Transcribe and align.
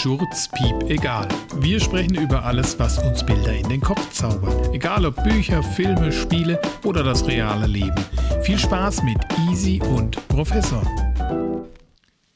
Schurz, 0.00 0.48
Piep, 0.48 0.90
egal. 0.90 1.28
Wir 1.56 1.78
sprechen 1.78 2.14
über 2.14 2.42
alles, 2.44 2.78
was 2.78 2.98
uns 2.98 3.24
Bilder 3.24 3.54
in 3.54 3.68
den 3.68 3.80
Kopf 3.80 4.10
zaubert. 4.10 4.74
Egal 4.74 5.04
ob 5.04 5.22
Bücher, 5.22 5.62
Filme, 5.62 6.10
Spiele 6.10 6.60
oder 6.82 7.04
das 7.04 7.26
reale 7.26 7.66
Leben. 7.66 7.94
Viel 8.42 8.58
Spaß 8.58 9.02
mit 9.02 9.18
Easy 9.48 9.80
und 9.82 10.16
Professor. 10.28 10.82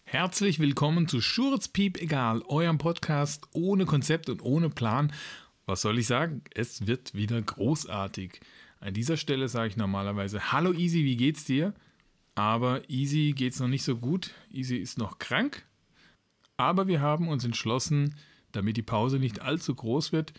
Herzlich 0.05 0.61
willkommen 0.61 1.09
zu 1.09 1.21
Schurz, 1.21 1.67
Piep, 1.67 2.01
egal, 2.01 2.43
eurem 2.47 2.79
Podcast 2.79 3.49
ohne 3.53 3.87
Konzept 3.87 4.29
und 4.29 4.43
ohne 4.43 4.69
Plan. 4.69 5.13
Was 5.65 5.81
soll 5.81 5.99
ich 5.99 6.07
sagen? 6.07 6.43
Es 6.55 6.87
wird 6.87 7.15
wieder 7.15 7.41
großartig. 7.41 8.41
An 8.81 8.93
dieser 8.93 9.17
Stelle 9.17 9.49
sage 9.49 9.69
ich 9.69 9.77
normalerweise: 9.77 10.53
Hallo 10.53 10.73
Easy, 10.73 11.05
wie 11.05 11.17
geht's 11.17 11.45
dir? 11.45 11.73
Aber 12.35 12.89
Easy 12.89 13.33
geht's 13.35 13.61
noch 13.61 13.69
nicht 13.69 13.83
so 13.83 13.97
gut. 13.97 14.33
Easy 14.53 14.77
ist 14.77 14.99
noch 14.99 15.19
krank. 15.19 15.66
Aber 16.57 16.87
wir 16.87 17.01
haben 17.01 17.29
uns 17.29 17.45
entschlossen, 17.45 18.15
damit 18.53 18.77
die 18.77 18.83
Pause 18.83 19.19
nicht 19.19 19.43
allzu 19.43 19.75
groß 19.75 20.13
wird, 20.13 20.33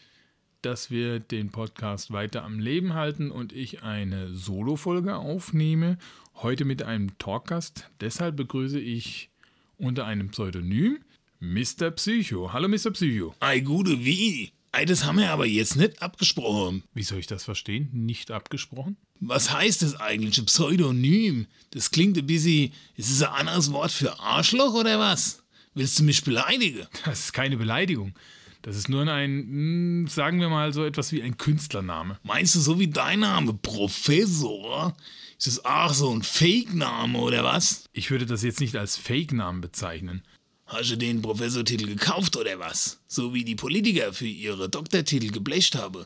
dass 0.63 0.89
wir 0.89 1.19
den 1.19 1.51
Podcast 1.51 2.11
weiter 2.11 2.43
am 2.43 2.59
Leben 2.59 2.95
halten 2.95 3.29
und 3.29 3.53
ich 3.53 3.83
eine 3.83 4.33
Solo-Folge 4.33 5.15
aufnehme. 5.15 5.99
Heute 6.35 6.65
mit 6.65 6.81
einem 6.81 7.15
Talkgast. 7.19 7.89
Deshalb 8.01 8.35
begrüße 8.35 8.79
ich 8.79 9.29
unter 9.77 10.05
einem 10.05 10.29
Pseudonym 10.29 10.99
Mr. 11.39 11.91
Psycho. 11.91 12.51
Hallo 12.51 12.67
Mr. 12.67 12.91
Psycho. 12.91 13.35
Ei, 13.39 13.59
gute 13.59 14.03
wie? 14.03 14.51
Ei, 14.71 14.85
das 14.85 15.05
haben 15.05 15.19
wir 15.19 15.31
aber 15.31 15.45
jetzt 15.45 15.75
nicht 15.75 16.01
abgesprochen. 16.01 16.83
Wie 16.95 17.03
soll 17.03 17.19
ich 17.19 17.27
das 17.27 17.43
verstehen? 17.43 17.89
Nicht 17.93 18.31
abgesprochen? 18.31 18.97
Was 19.19 19.53
heißt 19.53 19.83
das 19.83 19.95
eigentlich, 19.99 20.43
Pseudonym? 20.47 21.45
Das 21.71 21.91
klingt 21.91 22.17
ein 22.17 22.25
bisschen. 22.25 22.73
Ist 22.95 23.11
es 23.11 23.21
ein 23.21 23.33
anderes 23.33 23.71
Wort 23.71 23.91
für 23.91 24.19
Arschloch 24.19 24.73
oder 24.73 24.99
was? 24.99 25.43
Willst 25.77 25.99
du 25.99 26.03
mich 26.03 26.23
beleidigen? 26.23 26.87
Das 27.05 27.25
ist 27.25 27.33
keine 27.33 27.55
Beleidigung. 27.55 28.15
Das 28.63 28.75
ist 28.75 28.89
nur 28.89 29.07
ein, 29.07 29.29
hm, 29.29 30.07
sagen 30.07 30.39
wir 30.39 30.49
mal, 30.49 30.73
so 30.73 30.83
etwas 30.83 31.11
wie 31.11 31.21
ein 31.21 31.37
Künstlername. 31.37 32.17
Meinst 32.23 32.55
du 32.55 32.59
so 32.59 32.79
wie 32.79 32.87
dein 32.87 33.19
Name, 33.19 33.53
Professor? 33.53 34.97
Ist 35.37 35.45
das 35.45 35.65
auch 35.65 35.93
so 35.93 36.09
ein 36.11 36.23
Fake-Name 36.23 37.19
oder 37.19 37.43
was? 37.43 37.83
Ich 37.93 38.09
würde 38.09 38.25
das 38.25 38.41
jetzt 38.41 38.59
nicht 38.59 38.75
als 38.75 38.97
Fake-Namen 38.97 39.61
bezeichnen. 39.61 40.23
Hast 40.65 40.89
du 40.89 40.97
den 40.97 41.21
Professortitel 41.21 41.85
gekauft 41.85 42.37
oder 42.37 42.57
was? 42.57 42.99
So 43.07 43.35
wie 43.35 43.45
die 43.45 43.53
Politiker 43.53 44.13
für 44.13 44.25
ihre 44.25 44.69
Doktortitel 44.69 45.29
geblecht 45.29 45.75
haben. 45.75 46.05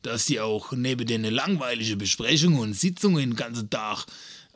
Dass 0.00 0.24
die 0.24 0.40
auch 0.40 0.72
neben 0.72 1.06
den 1.06 1.24
langweiligen 1.24 1.98
Besprechungen 1.98 2.58
und 2.58 2.72
Sitzungen 2.72 3.18
den 3.18 3.36
ganzen 3.36 3.68
Tag 3.68 4.06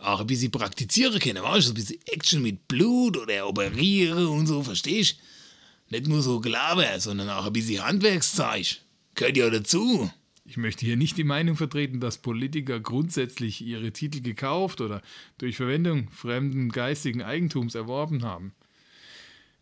auch 0.05 0.21
ein 0.21 0.27
bisschen 0.27 0.51
praktizieren 0.51 1.19
können, 1.19 1.43
weißt 1.43 1.69
du? 1.69 1.73
Ein 1.73 1.75
bisschen 1.75 2.01
Action 2.07 2.43
mit 2.43 2.69
Blut 2.69 3.17
oder 3.17 3.49
operieren 3.49 4.27
und 4.27 4.47
so, 4.47 4.63
verstehst 4.63 5.17
du? 5.19 5.97
Nicht 5.97 6.09
nur 6.09 6.23
so 6.23 6.41
Gelaber, 6.41 6.99
sondern 6.99 7.29
auch 7.31 7.47
ein 7.47 7.53
bisschen 7.53 7.85
Handwerkszeug. 7.85 8.79
Gehört 9.15 9.37
ja 9.37 9.51
dazu. 9.51 10.11
Ich 10.47 10.57
möchte 10.57 10.85
hier 10.85 10.97
nicht 10.97 11.17
die 11.17 11.25
Meinung 11.25 11.57
vertreten, 11.57 12.01
dass 12.01 12.19
Politiker 12.19 12.79
grundsätzlich 12.81 13.63
ihre 13.63 13.93
Titel 13.93 14.21
gekauft 14.21 14.81
oder 14.81 15.01
durch 15.39 15.57
Verwendung 15.57 16.11
fremden 16.11 16.71
geistigen 16.71 17.23
Eigentums 17.23 17.75
erworben 17.75 18.25
haben. 18.25 18.53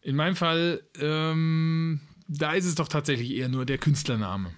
In 0.00 0.16
meinem 0.16 0.34
Fall, 0.34 0.82
ähm, 0.98 2.00
da 2.26 2.54
ist 2.54 2.64
es 2.64 2.74
doch 2.74 2.88
tatsächlich 2.88 3.30
eher 3.30 3.48
nur 3.48 3.64
der 3.64 3.78
Künstlername. 3.78 4.52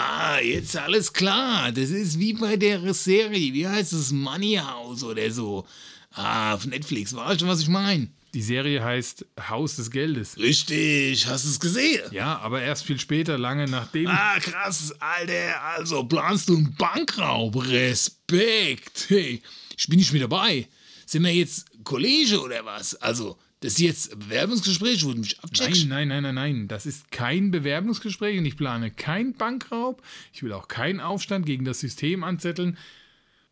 Ah, 0.00 0.38
jetzt 0.40 0.76
alles 0.76 1.12
klar. 1.12 1.72
Das 1.72 1.90
ist 1.90 2.20
wie 2.20 2.32
bei 2.32 2.56
der 2.56 2.94
Serie. 2.94 3.52
Wie 3.52 3.66
heißt 3.66 3.92
es? 3.92 4.12
Money 4.12 4.54
House 4.54 5.02
oder 5.02 5.28
so. 5.28 5.66
Ah, 6.12 6.54
auf 6.54 6.66
Netflix. 6.66 7.14
Weißt 7.16 7.40
du, 7.40 7.48
was 7.48 7.62
ich 7.62 7.68
meine? 7.68 8.06
Die 8.32 8.42
Serie 8.42 8.84
heißt 8.84 9.26
Haus 9.48 9.74
des 9.74 9.90
Geldes. 9.90 10.38
Richtig, 10.38 11.26
hast 11.26 11.44
du 11.46 11.48
es 11.48 11.58
gesehen? 11.58 12.02
Ja, 12.12 12.38
aber 12.38 12.62
erst 12.62 12.84
viel 12.84 13.00
später, 13.00 13.38
lange 13.38 13.66
nachdem. 13.66 14.06
Ah, 14.06 14.38
krass, 14.38 14.94
Alter. 15.00 15.62
Also 15.76 16.04
planst 16.04 16.48
du 16.48 16.58
einen 16.58 16.74
Bankraub? 16.76 17.56
Respekt. 17.68 19.06
Hey, 19.08 19.42
ich 19.76 19.88
bin 19.88 19.98
nicht 19.98 20.12
mit 20.12 20.22
dabei. 20.22 20.68
Sind 21.06 21.24
wir 21.24 21.34
jetzt 21.34 21.66
Kollege 21.82 22.40
oder 22.40 22.64
was? 22.64 22.94
Also, 22.96 23.36
das 23.60 23.72
ist 23.72 23.80
jetzt 23.80 24.12
ein 24.12 24.18
Bewerbungsgespräch, 24.20 25.04
wo 25.04 25.12
du 25.12 25.18
mich 25.18 25.40
abcheckst? 25.40 25.86
Nein, 25.86 26.08
nein, 26.08 26.22
nein, 26.22 26.34
nein, 26.34 26.52
nein. 26.54 26.68
Das 26.68 26.86
ist 26.86 27.10
kein 27.10 27.50
Bewerbungsgespräch 27.50 28.38
und 28.38 28.46
ich 28.46 28.56
plane 28.56 28.90
keinen 28.90 29.34
Bankraub. 29.34 30.02
Ich 30.32 30.42
will 30.42 30.52
auch 30.52 30.68
keinen 30.68 31.00
Aufstand 31.00 31.44
gegen 31.44 31.64
das 31.64 31.80
System 31.80 32.22
anzetteln. 32.22 32.78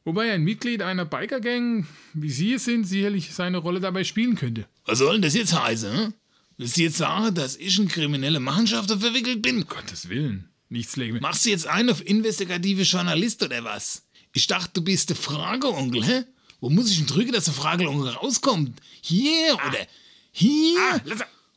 Wobei 0.04 0.30
ein 0.30 0.44
Mitglied 0.44 0.82
einer 0.82 1.04
Biker-Gang, 1.04 1.88
wie 2.14 2.30
Sie 2.30 2.52
es 2.52 2.64
sind, 2.64 2.84
sicherlich 2.84 3.34
seine 3.34 3.58
Rolle 3.58 3.80
dabei 3.80 4.04
spielen 4.04 4.36
könnte. 4.36 4.66
Was 4.84 4.98
soll 4.98 5.14
denn 5.14 5.22
das 5.22 5.34
jetzt 5.34 5.60
heißen? 5.60 5.92
Hm? 5.92 6.14
Willst 6.56 6.76
du 6.76 6.82
jetzt 6.82 6.98
sagen, 6.98 7.34
dass 7.34 7.56
ich 7.56 7.76
in 7.78 7.88
kriminelle 7.88 8.38
Machenschaften 8.38 9.00
verwickelt 9.00 9.42
bin? 9.42 9.62
Um 9.62 9.68
Gottes 9.68 10.08
Willen. 10.08 10.48
Nichts 10.68 10.96
legen. 10.96 11.18
Machst 11.20 11.44
du 11.44 11.50
jetzt 11.50 11.66
einen 11.66 11.90
auf 11.90 12.06
investigative 12.06 12.82
Journalist 12.82 13.42
oder 13.42 13.64
was? 13.64 14.06
Ich 14.32 14.46
dachte, 14.46 14.70
du 14.74 14.84
bist 14.84 15.10
der 15.10 15.16
Frageonkel, 15.16 16.04
hä? 16.04 16.24
Wo 16.60 16.70
muss 16.70 16.90
ich 16.90 16.98
denn 16.98 17.06
drücken, 17.06 17.32
dass 17.32 17.44
der 17.44 17.54
Frageonkel 17.54 18.10
rauskommt? 18.10 18.80
Hier 19.00 19.56
ah. 19.58 19.68
oder 19.68 19.86
hier? 20.32 20.78
Ah, 20.78 21.00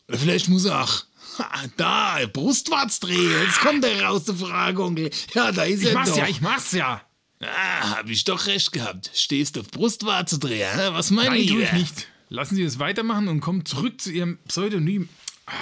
oder 0.08 0.18
vielleicht 0.18 0.50
muss 0.50 0.66
er 0.66 0.84
auch. 0.84 1.04
Da, 1.78 2.20
Brustwarz 2.32 3.00
drehen. 3.00 3.32
Jetzt 3.46 3.62
kommt 3.62 3.86
er 3.86 4.02
raus, 4.04 4.26
der 4.26 4.36
Frageonkel. 4.36 5.10
Ja, 5.34 5.52
da 5.52 5.64
ist 5.64 5.82
ich 5.82 5.90
er 5.90 5.94
mach's 5.94 6.10
doch. 6.10 6.18
ja, 6.18 6.28
ich 6.28 6.42
mach's 6.42 6.72
ja. 6.74 7.02
Ah, 7.42 7.98
hab 7.98 8.10
ich 8.10 8.26
doch 8.26 8.48
recht 8.48 8.74
gehabt. 8.74 9.12
Stehst 9.14 9.58
auf 9.58 9.68
Brustwarze 9.70 10.40
drehen? 10.40 10.68
Was 10.92 11.12
mein 11.12 11.28
Nein, 11.28 11.42
Lieber? 11.42 11.54
tue 11.54 11.64
ich 11.64 11.72
nicht. 11.72 12.08
Lassen 12.28 12.56
Sie 12.56 12.64
es 12.64 12.80
weitermachen 12.80 13.28
und 13.30 13.40
kommen 13.40 13.66
zurück 13.66 14.02
zu 14.02 14.12
Ihrem 14.12 14.38
Pseudonym. 14.48 15.08
Ah, 15.46 15.54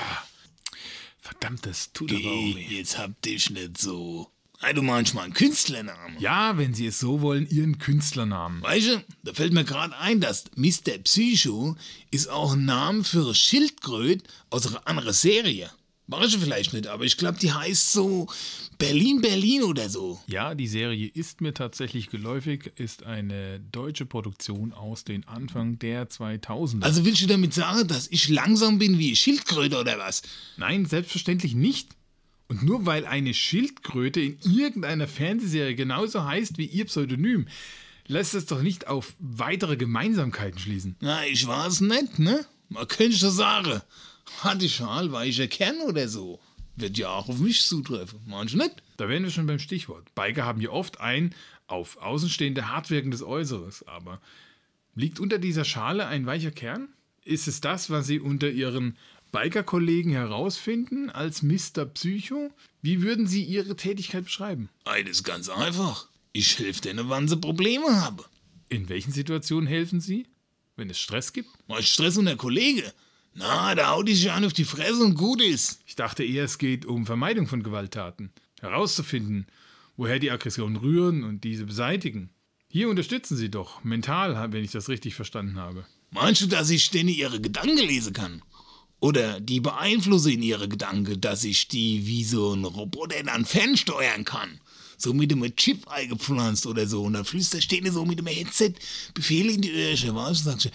verdammt, 1.19 1.65
das 1.65 1.93
tut 1.93 2.11
aber 2.11 2.19
auch 2.31 2.55
weh. 2.55 2.65
Jetzt 2.69 2.97
hab 2.97 3.21
dich 3.21 3.51
nicht 3.51 3.77
so. 3.77 4.31
Du 4.73 4.81
meinst 4.81 5.13
mal 5.13 5.23
einen 5.23 5.33
Künstlernamen. 5.33 6.19
Ja, 6.19 6.57
wenn 6.57 6.73
Sie 6.73 6.87
es 6.87 6.99
so 6.99 7.21
wollen, 7.21 7.47
Ihren 7.49 7.77
Künstlernamen. 7.77 8.61
Weißt 8.61 8.87
du, 8.87 9.03
da 9.23 9.33
fällt 9.33 9.53
mir 9.53 9.63
gerade 9.63 9.97
ein, 9.97 10.19
dass 10.19 10.45
Mr. 10.55 10.97
Psycho 11.03 11.75
ist 12.11 12.29
auch 12.29 12.53
ein 12.53 12.65
Name 12.65 13.03
für 13.03 13.33
Schildkröte 13.33 14.23
aus 14.49 14.67
einer 14.67 14.85
anderen 14.87 15.13
Serie. 15.13 15.69
Weißt 16.09 16.35
du 16.35 16.39
vielleicht 16.39 16.73
nicht, 16.73 16.87
aber 16.87 17.03
ich 17.03 17.17
glaube, 17.17 17.37
die 17.37 17.51
heißt 17.51 17.91
so 17.91 18.27
Berlin, 18.77 19.19
Berlin 19.19 19.63
oder 19.63 19.89
so. 19.89 20.21
Ja, 20.27 20.55
die 20.55 20.67
Serie 20.67 21.07
ist 21.07 21.41
mir 21.41 21.53
tatsächlich 21.53 22.09
geläufig, 22.09 22.71
ist 22.75 23.03
eine 23.03 23.59
deutsche 23.59 24.05
Produktion 24.05 24.71
aus 24.71 25.03
den 25.03 25.27
Anfang 25.27 25.79
der 25.79 26.09
2000er. 26.09 26.83
Also 26.83 27.03
willst 27.03 27.21
du 27.23 27.27
damit 27.27 27.53
sagen, 27.53 27.87
dass 27.89 28.07
ich 28.07 28.29
langsam 28.29 28.79
bin 28.79 28.97
wie 28.97 29.17
Schildkröte 29.17 29.79
oder 29.79 29.99
was? 29.99 30.21
Nein, 30.55 30.85
selbstverständlich 30.85 31.55
nicht. 31.55 31.96
Und 32.47 32.63
nur 32.63 32.85
weil 32.85 33.05
eine 33.05 33.33
Schildkröte 33.33 34.21
in 34.21 34.39
irgendeiner 34.41 35.07
Fernsehserie 35.07 35.75
genauso 35.75 36.23
heißt 36.23 36.57
wie 36.57 36.65
ihr 36.65 36.85
Pseudonym, 36.85 37.47
lässt 38.07 38.33
es 38.33 38.45
doch 38.45 38.61
nicht 38.61 38.87
auf 38.87 39.13
weitere 39.19 39.75
Gemeinsamkeiten 39.75 40.59
schließen. 40.59 40.95
Na, 41.01 41.25
ich 41.25 41.45
weiß 41.45 41.81
nicht, 41.81 42.19
ne? 42.19 42.45
Man 42.69 42.87
könnte 42.87 43.17
schon 43.17 43.31
sagen, 43.31 43.81
hatte 44.41 44.65
ich 44.65 44.75
Schal, 44.75 45.11
weicher 45.11 45.47
Kern 45.47 45.77
oder 45.87 46.07
so. 46.07 46.39
Wird 46.75 46.97
ja 46.97 47.09
auch 47.09 47.27
auf 47.27 47.39
mich 47.39 47.65
zutreffen, 47.65 48.19
du 48.25 48.57
nicht? 48.57 48.83
Da 48.97 49.09
wären 49.09 49.23
wir 49.23 49.31
schon 49.31 49.47
beim 49.47 49.59
Stichwort. 49.59 50.13
Biker 50.15 50.45
haben 50.45 50.61
ja 50.61 50.69
oft 50.69 51.01
ein 51.01 51.33
auf 51.65 51.97
Außenstehende 51.97 52.69
hart 52.69 52.89
wirkendes 52.89 53.23
Äußeres, 53.23 53.87
aber 53.87 54.21
liegt 54.95 55.19
unter 55.19 55.37
dieser 55.37 55.65
Schale 55.65 56.07
ein 56.07 56.25
weicher 56.25 56.51
Kern? 56.51 56.89
Ist 57.23 57.47
es 57.47 57.61
das, 57.61 57.89
was 57.89 58.07
sie 58.07 58.19
unter 58.19 58.49
ihren 58.49 58.95
Biker-Kollegen 59.31 60.11
herausfinden 60.11 61.09
als 61.09 61.41
Mr. 61.41 61.85
Psycho? 61.85 62.51
Wie 62.81 63.01
würden 63.01 63.27
Sie 63.27 63.43
Ihre 63.43 63.75
Tätigkeit 63.75 64.25
beschreiben? 64.25 64.69
Eines 64.85 65.23
ganz 65.23 65.49
einfach. 65.49 66.07
Ich 66.33 66.59
helfe 66.59 66.81
denen, 66.81 67.09
wann 67.09 67.27
sie 67.27 67.37
Probleme 67.37 68.01
haben. 68.01 68.23
In 68.69 68.89
welchen 68.89 69.11
Situationen 69.11 69.67
helfen 69.67 70.01
Sie? 70.01 70.27
Wenn 70.75 70.89
es 70.89 70.99
Stress 70.99 71.33
gibt? 71.33 71.49
Mal 71.67 71.81
Stress 71.81 72.17
unter 72.17 72.35
Kollege. 72.35 72.93
Na, 73.33 73.75
da 73.75 73.91
haut 73.91 74.07
die 74.07 74.15
sich 74.15 74.31
an 74.31 74.45
auf 74.45 74.53
die 74.53 74.65
Fresse 74.65 75.03
und 75.03 75.15
gut 75.15 75.41
ist. 75.41 75.79
Ich 75.85 75.95
dachte 75.95 76.23
eher, 76.23 76.43
es 76.43 76.57
geht 76.57 76.85
um 76.85 77.05
Vermeidung 77.05 77.47
von 77.47 77.63
Gewalttaten. 77.63 78.31
Herauszufinden, 78.61 79.47
woher 79.95 80.19
die 80.19 80.31
Aggressionen 80.31 80.75
rühren 80.75 81.23
und 81.23 81.43
diese 81.43 81.65
beseitigen. 81.65 82.29
Hier 82.69 82.89
unterstützen 82.89 83.37
Sie 83.37 83.49
doch, 83.49 83.83
mental, 83.83 84.51
wenn 84.51 84.63
ich 84.63 84.71
das 84.71 84.89
richtig 84.89 85.15
verstanden 85.15 85.57
habe. 85.57 85.85
Meinst 86.11 86.41
du, 86.41 86.47
dass 86.47 86.69
ich 86.69 86.89
denen 86.89 87.09
ihre 87.09 87.39
Gedanken 87.41 87.77
lesen 87.77 88.13
kann? 88.13 88.41
Oder 88.99 89.39
die 89.39 89.59
beeinflusse 89.59 90.31
in 90.31 90.41
ihre 90.41 90.67
Gedanken, 90.67 91.21
dass 91.21 91.43
ich 91.43 91.67
die 91.67 92.07
wie 92.07 92.23
so 92.23 92.53
ein 92.53 92.65
Roboter 92.65 93.21
dann 93.23 93.45
fernsteuern 93.45 94.25
kann? 94.25 94.59
So 94.97 95.13
mit 95.13 95.31
einem 95.31 95.55
Chip 95.55 95.87
eingepflanzt 95.87 96.65
oder 96.65 96.87
so. 96.87 97.03
Und 97.03 97.13
dann 97.13 97.25
flüsterst 97.25 97.71
du 97.71 97.91
so 97.91 98.05
mit 98.05 98.17
dem 98.17 98.25
Headset 98.25 98.73
Befehle 99.13 99.51
in 99.51 99.61
die 99.61 99.71
Öhrchen, 99.71 100.15
weißt 100.15 100.39
du? 100.39 100.49
Sagst 100.49 100.71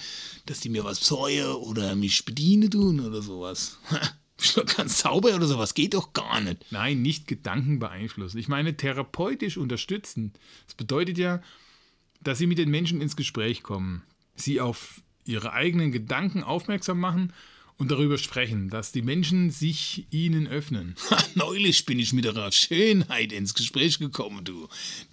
dass 0.47 0.61
die 0.61 0.69
mir 0.69 0.85
was 0.85 1.01
psäue 1.01 1.59
oder 1.61 1.95
mich 1.95 2.25
bedienen 2.25 2.71
tun 2.71 3.01
oder 3.01 3.23
sowas. 3.23 3.79
Bist 4.37 4.57
du 4.57 4.65
ganz 4.65 4.99
sauber 4.99 5.35
oder 5.35 5.47
sowas? 5.47 5.75
Geht 5.75 5.95
doch 5.95 6.13
gar 6.13 6.41
nicht. 6.41 6.65
Nein, 6.71 7.01
nicht 7.01 7.29
Gedanken 7.29 7.79
beeinflussen. 7.79 8.39
Ich 8.39 8.49
meine 8.49 8.77
therapeutisch 8.77 9.57
unterstützen. 9.57 10.33
Das 10.67 10.75
bedeutet 10.75 11.17
ja, 11.17 11.41
dass 12.21 12.39
Sie 12.39 12.47
mit 12.47 12.59
den 12.59 12.71
Menschen 12.71 13.01
ins 13.01 13.15
Gespräch 13.15 13.63
kommen, 13.63 14.03
Sie 14.35 14.61
auf 14.61 15.01
Ihre 15.25 15.53
eigenen 15.53 15.93
Gedanken 15.93 16.43
aufmerksam 16.43 16.99
machen 16.99 17.33
und 17.79 17.91
darüber 17.91 18.19
sprechen, 18.19 18.71
dass 18.71 18.93
die 18.93 19.03
Menschen 19.03 19.51
sich 19.51 20.07
ihnen 20.11 20.47
öffnen. 20.47 20.95
Neulich 21.35 21.85
bin 21.85 21.99
ich 21.99 22.13
mit 22.13 22.27
einer 22.27 22.53
Schönheit 22.53 23.33
ins 23.33 23.55
Gespräch 23.55 23.99
gekommen, 23.99 24.45
du. 24.45 24.69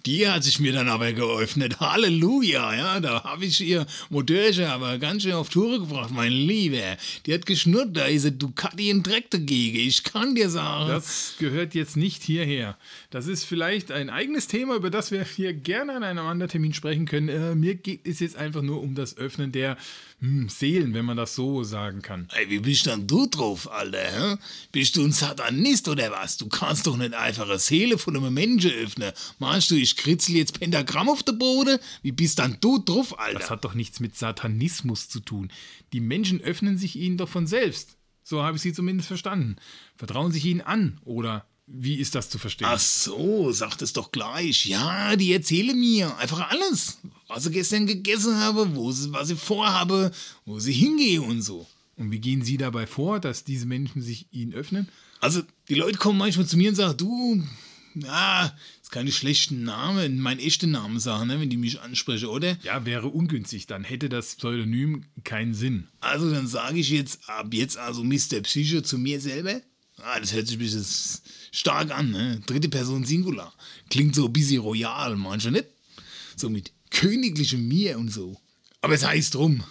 Die 0.06 0.28
hat 0.28 0.44
sich 0.44 0.60
mir 0.60 0.72
dann 0.72 0.88
aber 0.88 1.12
geöffnet. 1.12 1.80
Halleluja, 1.80 2.74
ja, 2.74 3.00
da 3.00 3.24
habe 3.24 3.44
ich 3.44 3.60
ihr 3.60 3.86
Motörchen 4.08 4.66
aber 4.66 4.98
ganz 4.98 5.22
schön 5.22 5.32
auf 5.32 5.48
Tour 5.48 5.80
gebracht, 5.80 6.10
mein 6.12 6.32
Lieber. 6.32 6.96
Die 7.26 7.34
hat 7.34 7.46
geschnurrt, 7.46 7.96
da 7.96 8.04
ist 8.04 8.26
ein 8.26 8.38
Ducati 8.38 8.90
in 8.90 9.02
Dreck 9.02 9.30
dagegen. 9.30 9.78
Ich 9.78 10.04
kann 10.04 10.34
dir 10.34 10.50
sagen. 10.50 10.88
Das 10.88 11.34
gehört 11.38 11.74
jetzt 11.74 11.96
nicht 11.96 12.22
hierher. 12.22 12.76
Das 13.10 13.26
ist 13.26 13.44
vielleicht 13.44 13.90
ein 13.90 14.10
eigenes 14.10 14.46
Thema, 14.46 14.76
über 14.76 14.90
das 14.90 15.10
wir 15.10 15.24
hier 15.24 15.52
gerne 15.52 15.94
an 15.94 16.04
einem 16.04 16.26
anderen 16.26 16.50
Termin 16.50 16.74
sprechen 16.74 17.06
können. 17.06 17.28
Äh, 17.28 17.54
mir 17.54 17.74
geht 17.74 18.06
es 18.06 18.20
jetzt 18.20 18.36
einfach 18.36 18.62
nur 18.62 18.80
um 18.80 18.94
das 18.94 19.16
Öffnen 19.16 19.52
der 19.52 19.76
hm, 20.20 20.50
Seelen, 20.50 20.92
wenn 20.92 21.06
man 21.06 21.16
das 21.16 21.34
so 21.34 21.64
sagen 21.64 22.02
kann. 22.02 22.28
Ey, 22.34 22.50
wie 22.50 22.58
bist 22.58 22.84
denn 22.84 23.06
du 23.06 23.26
drauf, 23.26 23.70
Alter? 23.70 23.98
Hä? 23.98 24.36
Bist 24.70 24.96
du 24.96 25.04
ein 25.04 25.12
Satanist 25.12 25.88
oder 25.88 26.10
was? 26.10 26.36
Du 26.36 26.48
kannst 26.48 26.86
doch 26.86 26.98
nicht 26.98 27.14
einfach 27.14 27.48
eine 27.48 27.58
Seele 27.58 27.96
von 27.96 28.16
einem 28.16 28.34
Menschen 28.34 28.70
öffnen. 28.70 29.12
Meinst 29.38 29.70
du, 29.70 29.76
ich 29.76 29.96
kritzel 29.96 30.36
jetzt 30.36 30.60
Pentagramm 30.60 31.08
auf 31.08 31.22
den 31.22 31.38
Boden? 31.38 31.78
Wie 32.02 32.12
bist 32.12 32.38
dann 32.38 32.58
du 32.60 32.78
drauf, 32.78 33.18
Alter? 33.18 33.38
Das 33.38 33.50
hat 33.50 33.64
doch 33.64 33.74
nichts 33.74 33.98
mit 33.98 34.14
Satanismus 34.14 35.08
zu 35.08 35.20
tun. 35.20 35.50
Die 35.94 36.00
Menschen 36.00 36.42
öffnen 36.42 36.76
sich 36.76 36.96
ihnen 36.96 37.16
doch 37.16 37.28
von 37.28 37.46
selbst. 37.46 37.96
So 38.22 38.42
habe 38.42 38.56
ich 38.56 38.62
sie 38.62 38.74
zumindest 38.74 39.08
verstanden. 39.08 39.56
Vertrauen 39.96 40.32
sich 40.32 40.44
ihnen 40.44 40.60
an 40.60 41.00
oder 41.04 41.46
wie 41.72 41.96
ist 41.96 42.14
das 42.14 42.28
zu 42.28 42.38
verstehen? 42.38 42.68
Ach 42.68 42.80
so, 42.80 43.52
sagt 43.52 43.82
es 43.82 43.92
doch 43.92 44.10
gleich. 44.10 44.66
Ja, 44.66 45.14
die 45.16 45.32
erzählen 45.32 45.78
mir 45.78 46.16
einfach 46.18 46.50
alles. 46.50 46.98
Was 47.28 47.44
sie 47.44 47.52
gestern 47.52 47.86
gegessen 47.86 48.36
habe, 48.36 48.74
wo 48.74 48.90
sie, 48.90 49.12
was 49.12 49.28
sie 49.28 49.36
vorhabe, 49.36 50.10
wo 50.44 50.58
sie 50.58 50.72
hingehe 50.72 51.22
und 51.22 51.42
so. 51.42 51.66
Und 51.96 52.10
wie 52.10 52.18
gehen 52.18 52.42
Sie 52.42 52.56
dabei 52.56 52.86
vor, 52.86 53.20
dass 53.20 53.44
diese 53.44 53.66
Menschen 53.66 54.00
sich 54.00 54.26
Ihnen 54.32 54.54
öffnen? 54.54 54.88
Also, 55.20 55.42
die 55.68 55.74
Leute 55.74 55.98
kommen 55.98 56.18
manchmal 56.18 56.46
zu 56.46 56.56
mir 56.56 56.70
und 56.70 56.74
sagen, 56.74 56.96
du, 56.96 57.44
ja, 57.94 58.48
das 58.48 58.84
ist 58.84 58.90
keine 58.90 59.12
schlechten 59.12 59.64
Namen, 59.64 60.18
mein 60.18 60.38
echter 60.38 60.66
Name 60.66 60.98
sagen, 60.98 61.26
ne, 61.28 61.38
wenn 61.38 61.50
die 61.50 61.58
mich 61.58 61.80
ansprechen, 61.80 62.28
oder? 62.28 62.56
Ja, 62.62 62.86
wäre 62.86 63.08
ungünstig, 63.08 63.66
dann 63.66 63.84
hätte 63.84 64.08
das 64.08 64.36
Pseudonym 64.36 65.04
keinen 65.24 65.52
Sinn. 65.52 65.88
Also, 66.00 66.30
dann 66.30 66.46
sage 66.46 66.78
ich 66.80 66.88
jetzt 66.88 67.28
ab 67.28 67.52
jetzt 67.52 67.76
also 67.76 68.02
Mr. 68.02 68.40
Psycho 68.42 68.80
zu 68.80 68.96
mir 68.96 69.20
selber. 69.20 69.60
Ah, 70.04 70.20
das 70.20 70.32
hört 70.32 70.46
sich 70.46 70.56
ein 70.56 70.60
bisschen 70.60 70.86
stark 71.52 71.90
an, 71.90 72.10
ne? 72.10 72.40
Dritte 72.46 72.68
Person 72.68 73.04
Singular. 73.04 73.52
Klingt 73.90 74.14
so 74.14 74.26
ein 74.26 74.32
bisschen 74.32 74.60
royal, 74.60 75.16
manchmal 75.16 75.52
nicht? 75.52 75.66
So 76.36 76.48
mit 76.48 76.72
königlichem 76.90 77.66
Mir 77.68 77.98
und 77.98 78.10
so. 78.10 78.40
Aber 78.80 78.94
es 78.94 79.04
heißt 79.04 79.34
drum. 79.34 79.62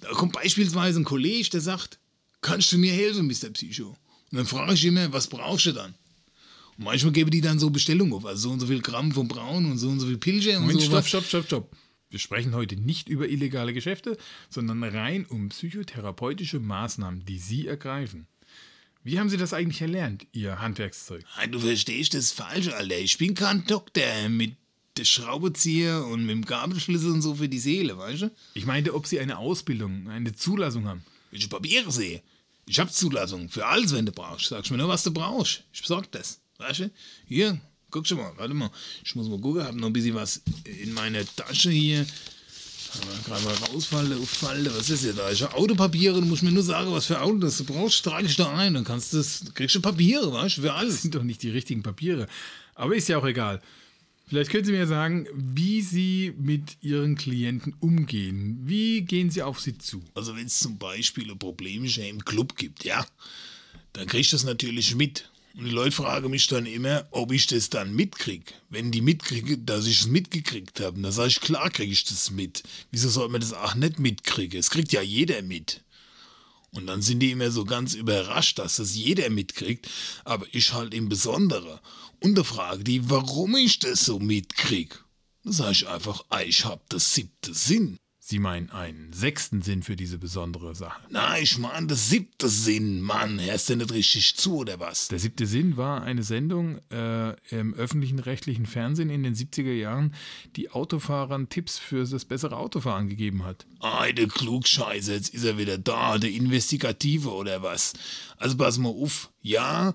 Da 0.00 0.10
kommt 0.10 0.32
beispielsweise 0.32 1.00
ein 1.00 1.04
Kollege, 1.04 1.50
der 1.50 1.60
sagt, 1.60 1.98
kannst 2.40 2.70
du 2.72 2.78
mir 2.78 2.92
helfen, 2.92 3.26
Mr. 3.26 3.50
Psycho? 3.50 3.96
Und 4.30 4.38
dann 4.38 4.46
frage 4.46 4.74
ich 4.74 4.84
immer, 4.84 5.12
was 5.12 5.26
brauchst 5.26 5.66
du 5.66 5.72
dann? 5.72 5.94
Und 6.76 6.84
manchmal 6.84 7.12
gebe 7.12 7.30
die 7.30 7.40
dann 7.40 7.58
so 7.58 7.70
Bestellungen 7.70 8.12
auf, 8.12 8.24
also 8.24 8.48
so 8.48 8.52
und 8.52 8.60
so 8.60 8.66
viel 8.66 8.80
Gramm 8.80 9.12
vom 9.12 9.26
Braun 9.26 9.70
und 9.70 9.78
so 9.78 9.88
und 9.88 10.00
so 10.00 10.06
viel 10.06 10.18
Pilcher 10.18 10.58
und 10.58 10.66
Moment, 10.66 10.80
so. 10.82 10.86
stopp, 10.86 11.06
stopp, 11.06 11.24
stopp, 11.24 11.46
stopp. 11.46 11.76
Wir 12.10 12.18
sprechen 12.18 12.54
heute 12.54 12.76
nicht 12.76 13.08
über 13.08 13.28
illegale 13.28 13.74
Geschäfte, 13.74 14.16
sondern 14.48 14.82
rein 14.82 15.26
um 15.26 15.50
psychotherapeutische 15.50 16.58
Maßnahmen, 16.58 17.24
die 17.26 17.38
Sie 17.38 17.66
ergreifen. 17.66 18.26
Wie 19.04 19.18
haben 19.18 19.28
Sie 19.30 19.36
das 19.36 19.52
eigentlich 19.52 19.80
erlernt, 19.80 20.26
Ihr 20.32 20.60
Handwerkszeug? 20.60 21.24
Du 21.50 21.60
verstehst 21.60 22.14
das 22.14 22.32
falsch, 22.32 22.68
Alter. 22.68 22.98
Ich 22.98 23.16
bin 23.18 23.34
kein 23.34 23.64
Doktor 23.64 24.28
mit 24.28 24.56
der 24.96 25.04
Schraubezieher 25.04 26.04
und 26.06 26.26
mit 26.26 26.30
dem 26.30 26.44
Gabelschlüssel 26.44 27.12
und 27.12 27.22
so 27.22 27.36
für 27.36 27.48
die 27.48 27.60
Seele, 27.60 27.96
weißt 27.96 28.22
du? 28.22 28.30
Ich 28.54 28.66
meinte, 28.66 28.94
ob 28.94 29.06
Sie 29.06 29.20
eine 29.20 29.38
Ausbildung, 29.38 30.08
eine 30.08 30.34
Zulassung 30.34 30.86
haben. 30.86 31.04
Wenn 31.30 31.40
ich 31.40 31.48
Papiere 31.48 31.90
sehe, 31.92 32.22
ich 32.66 32.78
hab 32.78 32.92
Zulassung 32.92 33.48
für 33.48 33.64
alles, 33.64 33.94
wenn 33.94 34.06
du 34.06 34.12
brauchst. 34.12 34.48
Sagst 34.48 34.70
mir 34.70 34.76
nur, 34.76 34.88
was 34.88 35.04
du 35.04 35.12
brauchst. 35.12 35.62
Ich 35.72 35.80
besorg 35.80 36.10
das, 36.12 36.40
weißt 36.58 36.80
du? 36.80 36.90
Hier, 37.26 37.60
guck 37.90 38.06
schon 38.06 38.18
mal, 38.18 38.32
warte 38.36 38.54
mal. 38.54 38.70
Ich 39.04 39.14
muss 39.14 39.28
mal 39.28 39.40
gucken, 39.40 39.64
hab 39.64 39.74
noch 39.74 39.86
ein 39.86 39.92
bisschen 39.92 40.14
was 40.14 40.42
in 40.64 40.92
meiner 40.92 41.24
Tasche 41.24 41.70
hier. 41.70 42.06
Gerade 43.26 43.44
mal 43.44 43.54
rausfalle, 43.54 44.16
auffalle, 44.16 44.74
was 44.74 44.88
ist 44.90 45.02
hier 45.02 45.12
da? 45.12 45.30
Ich 45.30 45.42
habe 45.42 45.54
Autopapiere, 45.54 46.20
du 46.20 46.26
musst 46.26 46.42
mir 46.42 46.52
nur 46.52 46.62
sagen, 46.62 46.90
was 46.92 47.06
für 47.06 47.20
Auto 47.20 47.38
das 47.38 47.58
du 47.58 47.64
brauchst, 47.64 48.02
trage 48.04 48.26
ich 48.26 48.36
da 48.36 48.54
ein, 48.56 48.74
dann 48.74 48.84
kannst 48.84 49.12
du 49.12 49.18
das, 49.18 49.44
kriegst 49.54 49.74
du 49.76 49.80
Papiere, 49.80 50.32
weißt 50.32 50.58
du, 50.58 50.60
für 50.62 50.68
Das 50.68 50.76
alles. 50.76 51.02
sind 51.02 51.14
doch 51.14 51.22
nicht 51.22 51.42
die 51.42 51.50
richtigen 51.50 51.82
Papiere. 51.82 52.26
Aber 52.74 52.94
ist 52.94 53.08
ja 53.08 53.18
auch 53.18 53.26
egal. 53.26 53.60
Vielleicht 54.28 54.50
können 54.50 54.64
Sie 54.64 54.72
mir 54.72 54.86
sagen, 54.86 55.26
wie 55.34 55.80
Sie 55.80 56.34
mit 56.38 56.76
Ihren 56.82 57.16
Klienten 57.16 57.74
umgehen. 57.80 58.60
Wie 58.64 59.00
gehen 59.00 59.30
Sie 59.30 59.42
auf 59.42 59.58
sie 59.58 59.78
zu? 59.78 60.02
Also 60.14 60.36
wenn 60.36 60.46
es 60.46 60.60
zum 60.60 60.76
Beispiel 60.78 61.30
ein 61.30 61.38
Problem 61.38 61.84
im 61.84 62.24
Club 62.24 62.54
gibt, 62.56 62.84
ja, 62.84 63.06
dann 63.94 64.06
krieg 64.06 64.20
ich 64.20 64.30
das 64.30 64.44
natürlich 64.44 64.94
mit. 64.94 65.30
Und 65.58 65.64
die 65.64 65.70
Leute 65.70 65.90
fragen 65.90 66.30
mich 66.30 66.46
dann 66.46 66.66
immer, 66.66 67.08
ob 67.10 67.32
ich 67.32 67.48
das 67.48 67.68
dann 67.68 67.92
mitkrieg. 67.92 68.54
Wenn 68.70 68.92
die 68.92 69.00
mitkriegen, 69.00 69.66
dass 69.66 69.86
ich 69.86 70.02
es 70.02 70.06
mitgekriegt 70.06 70.78
habe, 70.78 71.00
dann 71.00 71.10
sage 71.10 71.30
ich, 71.30 71.40
klar 71.40 71.68
kriege 71.68 71.90
ich 71.92 72.04
das 72.04 72.30
mit. 72.30 72.62
Wieso 72.92 73.08
soll 73.08 73.28
man 73.28 73.40
das 73.40 73.52
auch 73.52 73.74
nicht 73.74 73.98
mitkriegen? 73.98 74.60
Es 74.60 74.70
kriegt 74.70 74.92
ja 74.92 75.02
jeder 75.02 75.42
mit. 75.42 75.82
Und 76.70 76.86
dann 76.86 77.02
sind 77.02 77.18
die 77.18 77.32
immer 77.32 77.50
so 77.50 77.64
ganz 77.64 77.94
überrascht, 77.94 78.60
dass 78.60 78.76
das 78.76 78.94
jeder 78.94 79.30
mitkriegt, 79.30 79.88
aber 80.24 80.46
ich 80.52 80.74
halt 80.74 80.94
im 80.94 81.08
Besonderen. 81.08 81.80
Und 82.20 82.36
da 82.38 82.44
frage 82.44 82.84
die, 82.84 83.10
warum 83.10 83.56
ich 83.56 83.80
das 83.80 84.04
so 84.04 84.20
mitkrieg. 84.20 85.02
Da 85.42 85.50
sage 85.50 85.72
ich 85.72 85.88
einfach, 85.88 86.24
ah, 86.28 86.42
ich 86.42 86.66
hab 86.66 86.88
das 86.88 87.14
siebte 87.14 87.52
Sinn. 87.52 87.98
Sie 88.30 88.40
meinen 88.40 88.68
einen 88.68 89.10
sechsten 89.14 89.62
Sinn 89.62 89.82
für 89.82 89.96
diese 89.96 90.18
besondere 90.18 90.74
Sache. 90.74 91.00
Na, 91.08 91.38
ich 91.38 91.56
meine, 91.56 91.86
das 91.86 92.10
siebte 92.10 92.50
Sinn, 92.50 93.00
Mann. 93.00 93.40
Hörst 93.40 93.70
du 93.70 93.76
nicht 93.76 93.90
richtig 93.90 94.36
zu, 94.36 94.58
oder 94.58 94.78
was? 94.78 95.08
Der 95.08 95.18
siebte 95.18 95.46
Sinn 95.46 95.78
war 95.78 96.02
eine 96.02 96.22
Sendung 96.22 96.78
äh, 96.90 97.30
im 97.48 97.72
öffentlichen 97.72 98.18
rechtlichen 98.18 98.66
Fernsehen 98.66 99.08
in 99.08 99.22
den 99.22 99.34
70er 99.34 99.72
Jahren, 99.72 100.14
die 100.56 100.68
Autofahrern 100.70 101.48
Tipps 101.48 101.78
für 101.78 102.04
das 102.04 102.26
bessere 102.26 102.58
Autofahren 102.58 103.08
gegeben 103.08 103.46
hat. 103.46 103.64
Ah, 103.80 104.12
der 104.12 104.28
Klugscheißer, 104.28 105.14
jetzt 105.14 105.32
ist 105.32 105.44
er 105.44 105.56
wieder 105.56 105.78
da, 105.78 106.18
der 106.18 106.30
Investigative, 106.30 107.32
oder 107.32 107.62
was? 107.62 107.94
Also 108.36 108.58
pass 108.58 108.76
mal 108.76 108.90
auf. 108.90 109.30
Ja, 109.40 109.94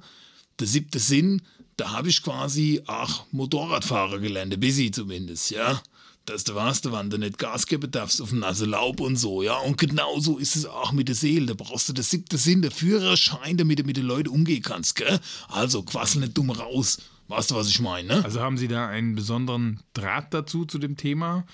der 0.60 0.66
siebte 0.66 0.98
Sinn, 0.98 1.44
da 1.78 1.92
habe 1.92 2.10
ich 2.10 2.24
quasi, 2.24 2.82
ach, 2.88 3.26
Motorradfahrer 3.32 4.18
gelernt, 4.18 4.60
bisschen 4.60 4.92
zumindest, 4.92 5.52
ja. 5.52 5.84
Dass 6.26 6.46
du 6.46 6.56
weißt, 6.56 6.90
wann 6.92 7.10
du 7.10 7.18
nicht 7.18 7.38
Gas 7.38 7.68
geben 7.68 7.92
darfst 7.92 8.22
auf 8.22 8.32
nasse 8.32 8.66
Laub 8.66 9.02
und 9.02 9.18
so, 9.18 9.44
ja. 9.44 9.58
Und 9.58 9.78
genauso 9.78 10.38
ist 10.38 10.56
es 10.56 10.66
auch 10.66 10.94
mit 10.94 11.10
der 11.10 11.16
Seele. 11.16 11.48
Da 11.48 11.54
brauchst 11.54 11.90
du 11.90 11.94
den 11.94 12.04
siebten 12.04 12.38
Sinn, 12.38 12.62
der 12.62 12.72
Führerschein, 12.72 13.58
damit 13.58 13.80
du 13.80 13.84
mit 13.84 13.98
den 13.98 14.06
Leuten 14.06 14.30
umgehen 14.30 14.62
kannst, 14.62 14.96
gell? 14.96 15.20
Also, 15.50 15.84
quassel 15.84 16.22
nicht 16.22 16.38
dumm 16.38 16.50
raus. 16.50 17.00
Weißt 17.28 17.52
du, 17.52 17.56
was 17.56 17.68
ich 17.68 17.80
meine, 17.80 18.08
ne? 18.08 18.24
Also 18.24 18.40
haben 18.40 18.58
Sie 18.58 18.68
da 18.68 18.88
einen 18.88 19.16
besonderen 19.16 19.82
Draht 19.94 20.34
dazu, 20.34 20.66
zu 20.66 20.78
dem 20.78 20.98
Thema, 20.98 21.46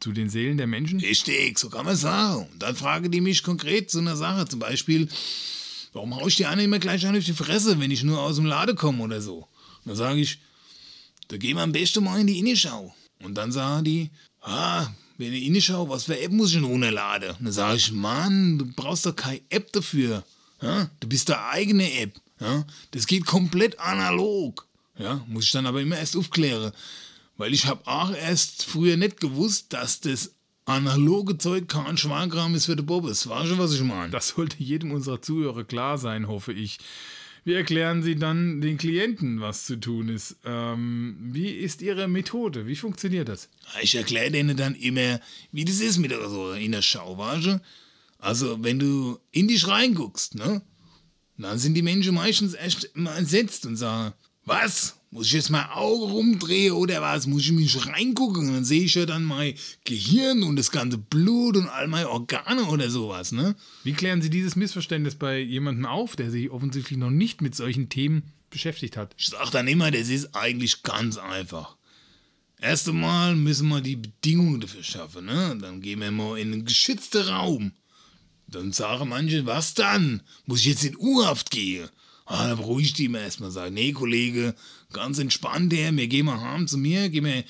zu 0.00 0.12
den 0.12 0.28
Seelen 0.28 0.56
der 0.58 0.66
Menschen? 0.66 1.00
Richtig, 1.00 1.58
so 1.58 1.70
kann 1.70 1.84
man 1.84 1.96
sagen. 1.96 2.48
Und 2.52 2.62
dann 2.62 2.74
fragen 2.74 3.10
die 3.10 3.20
mich 3.20 3.42
konkret 3.42 3.90
zu 3.90 3.98
einer 3.98 4.16
Sache, 4.16 4.46
zum 4.46 4.58
Beispiel, 4.58 5.08
warum 5.92 6.16
hau 6.16 6.26
ich 6.26 6.36
die 6.36 6.46
eine 6.46 6.64
immer 6.64 6.78
gleich 6.78 7.06
an 7.06 7.16
auf 7.16 7.24
die 7.24 7.32
Fresse, 7.32 7.78
wenn 7.78 7.90
ich 7.90 8.02
nur 8.02 8.20
aus 8.20 8.36
dem 8.36 8.46
Laden 8.46 8.76
komme 8.76 9.02
oder 9.02 9.20
so? 9.20 9.38
Und 9.84 9.86
dann 9.86 9.96
sage 9.96 10.20
ich, 10.20 10.38
da 11.28 11.36
gehen 11.36 11.56
wir 11.56 11.62
am 11.62 11.72
besten 11.72 12.02
mal 12.02 12.20
in 12.20 12.26
die 12.26 12.38
Innenschau. 12.38 12.94
Und 13.22 13.34
dann 13.34 13.52
sagen 13.52 13.84
die, 13.84 14.10
ah, 14.42 14.86
wenn 15.16 15.32
ich 15.32 15.44
Innenschau, 15.44 15.88
was 15.88 16.04
für 16.04 16.18
App 16.18 16.32
muss 16.32 16.50
ich 16.50 16.54
denn 16.54 16.64
runterladen? 16.64 17.30
Und 17.30 17.44
dann 17.44 17.52
sage 17.52 17.76
ich, 17.76 17.92
Mann, 17.92 18.58
du 18.58 18.66
brauchst 18.66 19.06
doch 19.06 19.16
keine 19.16 19.40
App 19.50 19.72
dafür. 19.72 20.24
Ja? 20.62 20.88
Du 21.00 21.08
bist 21.08 21.28
der 21.28 21.48
eigene 21.50 21.92
App. 22.00 22.12
Ja? 22.40 22.64
Das 22.92 23.06
geht 23.06 23.26
komplett 23.26 23.78
analog. 23.80 24.66
Ja? 24.96 25.24
Muss 25.26 25.44
ich 25.44 25.52
dann 25.52 25.66
aber 25.66 25.80
immer 25.80 25.98
erst 25.98 26.16
aufklären. 26.16 26.72
Weil 27.36 27.54
ich 27.54 27.66
habe 27.66 27.86
auch 27.86 28.12
erst 28.12 28.64
früher 28.64 28.96
nicht 28.96 29.20
gewusst, 29.20 29.72
dass 29.72 30.00
das 30.00 30.32
analoge 30.64 31.38
Zeug 31.38 31.68
kein 31.68 31.96
Schwankram 31.96 32.54
ist 32.54 32.66
für 32.66 32.76
den 32.76 32.86
Bobbes. 32.86 33.28
War 33.28 33.46
schon, 33.46 33.58
was 33.58 33.72
ich 33.72 33.82
meine? 33.82 34.10
Das 34.10 34.28
sollte 34.28 34.62
jedem 34.62 34.92
unserer 34.92 35.22
Zuhörer 35.22 35.64
klar 35.64 35.98
sein, 35.98 36.28
hoffe 36.28 36.52
ich. 36.52 36.78
Wie 37.48 37.54
erklären 37.54 38.02
Sie 38.02 38.14
dann 38.14 38.60
den 38.60 38.76
Klienten, 38.76 39.40
was 39.40 39.64
zu 39.64 39.80
tun 39.80 40.10
ist? 40.10 40.36
Ähm, 40.44 41.16
wie 41.32 41.48
ist 41.48 41.80
Ihre 41.80 42.06
Methode? 42.06 42.66
Wie 42.66 42.76
funktioniert 42.76 43.30
das? 43.30 43.48
Ich 43.80 43.94
erkläre 43.94 44.30
denen 44.30 44.54
dann 44.54 44.74
immer, 44.74 45.18
wie 45.50 45.64
das 45.64 45.80
ist 45.80 45.96
mit 45.96 46.12
so 46.12 46.50
einer 46.50 46.82
Schau, 46.82 47.16
weißt 47.16 47.46
du? 47.46 47.60
Also, 48.18 48.62
wenn 48.62 48.78
du 48.78 49.18
in 49.30 49.48
dich 49.48 49.66
reinguckst, 49.66 50.34
ne? 50.34 50.60
Dann 51.38 51.58
sind 51.58 51.72
die 51.72 51.80
Menschen 51.80 52.16
meistens 52.16 52.52
echt 52.52 52.84
immer 52.94 53.16
entsetzt 53.16 53.64
und 53.64 53.76
sagen, 53.76 54.12
was? 54.44 54.97
Muss 55.10 55.28
ich 55.28 55.32
jetzt 55.32 55.48
mein 55.48 55.70
Auge 55.70 56.12
rumdrehen 56.12 56.74
oder 56.74 57.00
was? 57.00 57.26
Muss 57.26 57.44
ich 57.44 57.52
mich 57.52 57.86
reingucken? 57.86 58.48
Und 58.48 58.54
dann 58.54 58.64
sehe 58.64 58.84
ich 58.84 58.94
ja 58.94 59.06
dann 59.06 59.24
mein 59.24 59.54
Gehirn 59.84 60.42
und 60.42 60.56
das 60.56 60.70
ganze 60.70 60.98
Blut 60.98 61.56
und 61.56 61.68
all 61.68 61.88
meine 61.88 62.10
Organe 62.10 62.64
oder 62.64 62.90
sowas, 62.90 63.32
ne? 63.32 63.56
Wie 63.84 63.94
klären 63.94 64.20
Sie 64.20 64.28
dieses 64.28 64.54
Missverständnis 64.54 65.14
bei 65.14 65.38
jemandem 65.38 65.86
auf, 65.86 66.14
der 66.14 66.30
sich 66.30 66.50
offensichtlich 66.50 66.98
noch 66.98 67.10
nicht 67.10 67.40
mit 67.40 67.54
solchen 67.54 67.88
Themen 67.88 68.22
beschäftigt 68.50 68.98
hat? 68.98 69.14
Ich 69.16 69.28
sag 69.28 69.50
dann 69.50 69.66
immer, 69.66 69.90
das 69.90 70.10
ist 70.10 70.34
eigentlich 70.36 70.82
ganz 70.82 71.16
einfach. 71.16 71.76
Erst 72.60 72.88
einmal 72.88 73.34
müssen 73.34 73.68
wir 73.68 73.80
die 73.80 73.96
Bedingungen 73.96 74.60
dafür 74.60 74.82
schaffen, 74.82 75.24
ne? 75.24 75.56
Dann 75.58 75.80
gehen 75.80 76.00
wir 76.00 76.10
mal 76.10 76.38
in 76.38 76.52
einen 76.52 76.64
geschützten 76.66 77.22
Raum. 77.28 77.72
Dann 78.46 78.72
sagen 78.72 79.08
manche, 79.08 79.46
was 79.46 79.72
dann? 79.72 80.22
Muss 80.44 80.60
ich 80.60 80.66
jetzt 80.66 80.84
in 80.84 80.98
U-Haft 80.98 81.50
gehen? 81.50 81.88
Ah, 82.26 82.48
dann 82.48 82.58
beruhige 82.58 82.88
ich 82.88 82.92
die 82.92 83.06
immer 83.06 83.20
erstmal. 83.20 83.50
Sagen, 83.50 83.74
nee, 83.74 83.92
Kollege, 83.92 84.54
ganz 84.92 85.18
entspannt 85.18 85.72
her, 85.72 85.94
wir 85.94 86.08
gehen 86.08 86.26
mal 86.26 86.40
heim 86.40 86.66
zu 86.66 86.78
mir, 86.78 87.08
gehen 87.08 87.24
wir, 87.24 87.44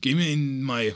gehen 0.00 0.18
wir 0.18 0.28
in 0.28 0.62
meine, 0.62 0.94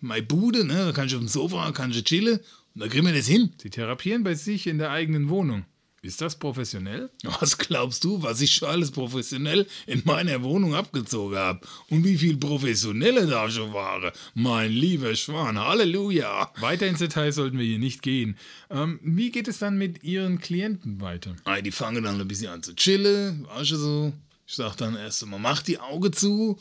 meine 0.00 0.22
Bude, 0.22 0.64
ne? 0.64 0.86
da 0.86 0.92
kann 0.92 1.06
ich 1.06 1.14
auf 1.14 1.20
dem 1.20 1.28
Sofa, 1.28 1.70
kann 1.72 1.90
ich 1.90 2.04
chillen 2.04 2.40
und 2.74 2.82
dann 2.82 2.88
kriegen 2.88 3.06
wir 3.06 3.14
das 3.14 3.26
hin. 3.26 3.52
Sie 3.60 3.70
therapieren 3.70 4.22
bei 4.22 4.34
sich 4.34 4.66
in 4.66 4.78
der 4.78 4.90
eigenen 4.90 5.28
Wohnung. 5.28 5.64
Ist 6.02 6.22
das 6.22 6.38
professionell? 6.38 7.10
Was 7.40 7.58
glaubst 7.58 8.04
du, 8.04 8.22
was 8.22 8.40
ich 8.40 8.54
schon 8.54 8.68
alles 8.68 8.90
professionell 8.90 9.66
in 9.86 10.00
meiner 10.06 10.42
Wohnung 10.42 10.74
abgezogen 10.74 11.36
habe? 11.36 11.60
Und 11.90 12.04
wie 12.04 12.16
viel 12.16 12.38
Professionelle 12.38 13.26
da 13.26 13.50
schon 13.50 13.74
waren? 13.74 14.10
Mein 14.32 14.72
lieber 14.72 15.14
Schwan, 15.14 15.58
Halleluja! 15.58 16.52
Weiter 16.58 16.86
ins 16.86 17.00
Detail 17.00 17.32
sollten 17.32 17.58
wir 17.58 17.66
hier 17.66 17.78
nicht 17.78 18.00
gehen. 18.00 18.38
Ähm, 18.70 18.98
wie 19.02 19.30
geht 19.30 19.46
es 19.46 19.58
dann 19.58 19.76
mit 19.76 20.02
Ihren 20.02 20.38
Klienten 20.38 21.02
weiter? 21.02 21.36
Ah, 21.44 21.60
die 21.60 21.70
fangen 21.70 22.02
dann 22.02 22.18
ein 22.18 22.28
bisschen 22.28 22.50
an 22.50 22.62
zu 22.62 22.74
chillen, 22.74 23.46
weißt 23.54 23.72
du 23.72 23.76
so. 23.76 24.12
Ich 24.50 24.56
sag 24.56 24.74
dann 24.74 24.96
erst 24.96 25.22
einmal, 25.22 25.38
mach 25.38 25.62
die 25.62 25.78
Augen 25.78 26.12
zu. 26.12 26.58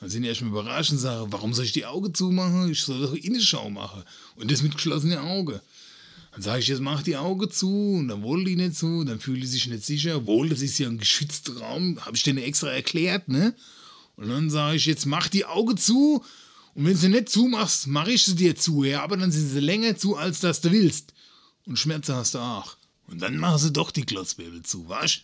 Dann 0.00 0.10
sind 0.10 0.24
die 0.24 0.28
erstmal 0.28 0.50
überrascht 0.50 0.90
und 0.90 0.98
sagen, 0.98 1.30
warum 1.30 1.54
soll 1.54 1.64
ich 1.64 1.70
die 1.70 1.86
Augen 1.86 2.12
zumachen? 2.12 2.72
Ich 2.72 2.82
soll 2.82 3.00
doch 3.00 3.14
Innenschau 3.14 3.70
machen. 3.70 4.02
Und 4.34 4.50
das 4.50 4.62
mit 4.62 4.74
geschlossenen 4.74 5.18
Augen. 5.18 5.60
Dann 6.32 6.42
sage 6.42 6.58
ich, 6.58 6.66
jetzt 6.66 6.80
mach 6.80 7.02
die 7.02 7.14
Augen 7.14 7.48
zu 7.48 7.98
und 7.98 8.08
dann 8.08 8.24
wollen 8.24 8.44
die 8.44 8.56
nicht 8.56 8.74
zu, 8.74 9.04
dann 9.04 9.20
fühlen 9.20 9.40
die 9.40 9.46
sich 9.46 9.68
nicht 9.68 9.84
sicher. 9.84 10.26
Wohl, 10.26 10.48
das 10.48 10.60
ist 10.60 10.76
ja 10.78 10.88
ein 10.88 10.98
geschützter 10.98 11.56
Raum, 11.58 12.04
habe 12.04 12.16
ich 12.16 12.24
denen 12.24 12.42
extra 12.42 12.70
erklärt, 12.70 13.28
ne? 13.28 13.54
Und 14.16 14.28
dann 14.28 14.50
sage 14.50 14.76
ich, 14.76 14.86
jetzt 14.86 15.06
mach 15.06 15.28
die 15.28 15.44
Augen 15.44 15.76
zu 15.76 16.24
und 16.74 16.84
wenn 16.84 17.00
du 17.00 17.08
nicht 17.10 17.28
zumachst, 17.28 17.86
mache 17.86 18.10
ich 18.10 18.24
sie 18.24 18.34
dir 18.34 18.56
zu, 18.56 18.82
ja, 18.82 19.04
aber 19.04 19.16
dann 19.16 19.30
sind 19.30 19.48
sie 19.48 19.60
länger 19.60 19.96
zu, 19.96 20.16
als 20.16 20.40
dass 20.40 20.60
du 20.60 20.72
willst. 20.72 21.14
Und 21.64 21.78
Schmerzen 21.78 22.16
hast 22.16 22.34
du 22.34 22.40
auch. 22.40 22.76
Und 23.06 23.22
dann 23.22 23.38
machen 23.38 23.58
sie 23.58 23.72
doch 23.72 23.92
die 23.92 24.04
Klotzwirbel 24.04 24.64
zu, 24.64 24.88
weißt 24.88 25.22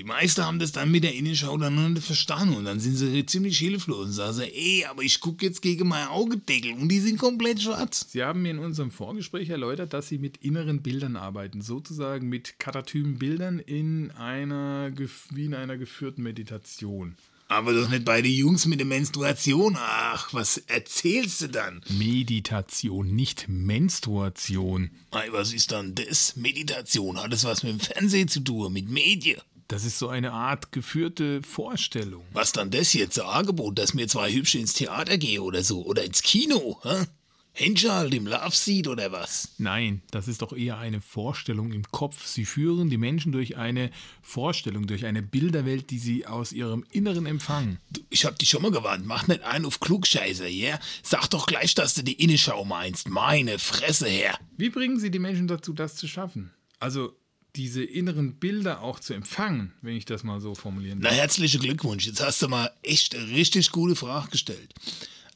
die 0.00 0.06
meisten 0.06 0.46
haben 0.46 0.58
das 0.58 0.72
dann 0.72 0.90
mit 0.90 1.04
der 1.04 1.14
Innenschau 1.14 1.58
dann 1.58 1.74
noch 1.74 1.86
nicht 1.90 2.06
verstanden 2.06 2.54
und 2.54 2.64
dann 2.64 2.80
sind 2.80 2.96
sie 2.96 3.26
ziemlich 3.26 3.58
hilflos 3.58 4.06
und 4.06 4.12
sagen, 4.12 4.40
ey, 4.40 4.86
aber 4.88 5.02
ich 5.02 5.20
gucke 5.20 5.44
jetzt 5.44 5.60
gegen 5.60 5.88
mein 5.88 6.08
Augendeckel 6.08 6.72
und 6.72 6.88
die 6.88 7.00
sind 7.00 7.18
komplett 7.18 7.60
schwarz. 7.60 8.06
Sie 8.08 8.22
haben 8.22 8.40
mir 8.40 8.52
in 8.52 8.60
unserem 8.60 8.90
Vorgespräch 8.90 9.50
erläutert, 9.50 9.92
dass 9.92 10.08
Sie 10.08 10.16
mit 10.16 10.38
inneren 10.38 10.80
Bildern 10.80 11.16
arbeiten, 11.16 11.60
sozusagen 11.60 12.30
mit 12.30 12.58
katatymen 12.58 13.18
Bildern 13.18 13.58
in 13.58 14.10
einer, 14.12 14.90
wie 15.32 15.44
in 15.44 15.52
einer 15.52 15.76
geführten 15.76 16.22
Meditation. 16.22 17.14
Aber 17.48 17.74
doch 17.74 17.90
nicht 17.90 18.04
bei 18.06 18.22
den 18.22 18.32
Jungs 18.32 18.64
mit 18.64 18.78
der 18.78 18.86
Menstruation. 18.86 19.76
Ach, 19.76 20.32
was 20.32 20.56
erzählst 20.56 21.42
du 21.42 21.48
dann? 21.48 21.82
Meditation, 21.90 23.14
nicht 23.14 23.48
Menstruation. 23.48 24.92
Ei, 25.10 25.28
was 25.32 25.52
ist 25.52 25.72
dann 25.72 25.94
das? 25.94 26.36
Meditation, 26.36 27.20
hat 27.20 27.32
das 27.32 27.44
was 27.44 27.64
mit 27.64 27.72
dem 27.72 27.80
Fernsehen 27.80 28.28
zu 28.28 28.40
tun, 28.40 28.72
mit 28.72 28.88
Medien? 28.88 29.42
Das 29.70 29.84
ist 29.84 30.00
so 30.00 30.08
eine 30.08 30.32
Art 30.32 30.72
geführte 30.72 31.42
Vorstellung. 31.42 32.24
Was 32.32 32.50
dann 32.50 32.72
das 32.72 32.92
jetzt? 32.92 33.20
Ein 33.20 33.26
Angebot, 33.26 33.78
dass 33.78 33.94
mir 33.94 34.08
zwei 34.08 34.32
Hübsche 34.32 34.58
ins 34.58 34.72
Theater 34.72 35.16
gehen 35.16 35.42
oder 35.42 35.62
so? 35.62 35.84
Oder 35.84 36.02
ins 36.02 36.22
Kino? 36.22 36.80
Hä? 36.82 37.06
Henschel 37.52 38.12
im 38.12 38.26
Love 38.26 38.50
Seat 38.50 38.88
oder 38.88 39.12
was? 39.12 39.50
Nein, 39.58 40.02
das 40.10 40.26
ist 40.26 40.42
doch 40.42 40.52
eher 40.52 40.78
eine 40.78 41.00
Vorstellung 41.00 41.70
im 41.70 41.84
Kopf. 41.84 42.26
Sie 42.26 42.46
führen 42.46 42.90
die 42.90 42.96
Menschen 42.96 43.30
durch 43.30 43.58
eine 43.58 43.92
Vorstellung, 44.22 44.88
durch 44.88 45.06
eine 45.06 45.22
Bilderwelt, 45.22 45.90
die 45.90 46.00
sie 46.00 46.26
aus 46.26 46.50
ihrem 46.50 46.84
Inneren 46.90 47.26
empfangen. 47.26 47.78
Du, 47.90 48.00
ich 48.10 48.24
hab 48.24 48.40
dich 48.40 48.48
schon 48.48 48.62
mal 48.62 48.72
gewarnt, 48.72 49.06
mach 49.06 49.28
nicht 49.28 49.44
einen 49.44 49.66
auf 49.66 49.78
Klugscheißer, 49.78 50.48
ja? 50.48 50.70
Yeah? 50.70 50.80
Sag 51.04 51.28
doch 51.28 51.46
gleich, 51.46 51.76
dass 51.76 51.94
du 51.94 52.02
die 52.02 52.20
Innenschau 52.20 52.64
meinst. 52.64 53.08
Meine 53.08 53.60
Fresse 53.60 54.08
her. 54.08 54.36
Wie 54.56 54.70
bringen 54.70 54.98
Sie 54.98 55.12
die 55.12 55.20
Menschen 55.20 55.46
dazu, 55.46 55.72
das 55.72 55.94
zu 55.94 56.08
schaffen? 56.08 56.50
Also, 56.80 57.14
diese 57.56 57.82
inneren 57.82 58.38
Bilder 58.38 58.82
auch 58.82 59.00
zu 59.00 59.14
empfangen, 59.14 59.72
wenn 59.82 59.96
ich 59.96 60.04
das 60.04 60.24
mal 60.24 60.40
so 60.40 60.54
formulieren 60.54 61.00
darf. 61.00 61.12
Na, 61.12 61.18
herzlichen 61.18 61.60
Glückwunsch. 61.60 62.06
Jetzt 62.06 62.22
hast 62.22 62.42
du 62.42 62.48
mal 62.48 62.70
echt 62.82 63.14
eine 63.14 63.28
richtig 63.28 63.70
gute 63.70 63.96
Frage 63.96 64.30
gestellt. 64.30 64.74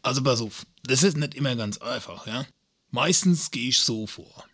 Also 0.02 0.22
pass 0.22 0.40
auf, 0.40 0.66
das 0.84 1.02
ist 1.02 1.16
nicht 1.16 1.34
immer 1.34 1.56
ganz 1.56 1.78
einfach, 1.78 2.26
ja. 2.26 2.46
Meistens 2.90 3.50
gehe 3.50 3.70
ich 3.70 3.78
so 3.78 4.06
vor. 4.06 4.44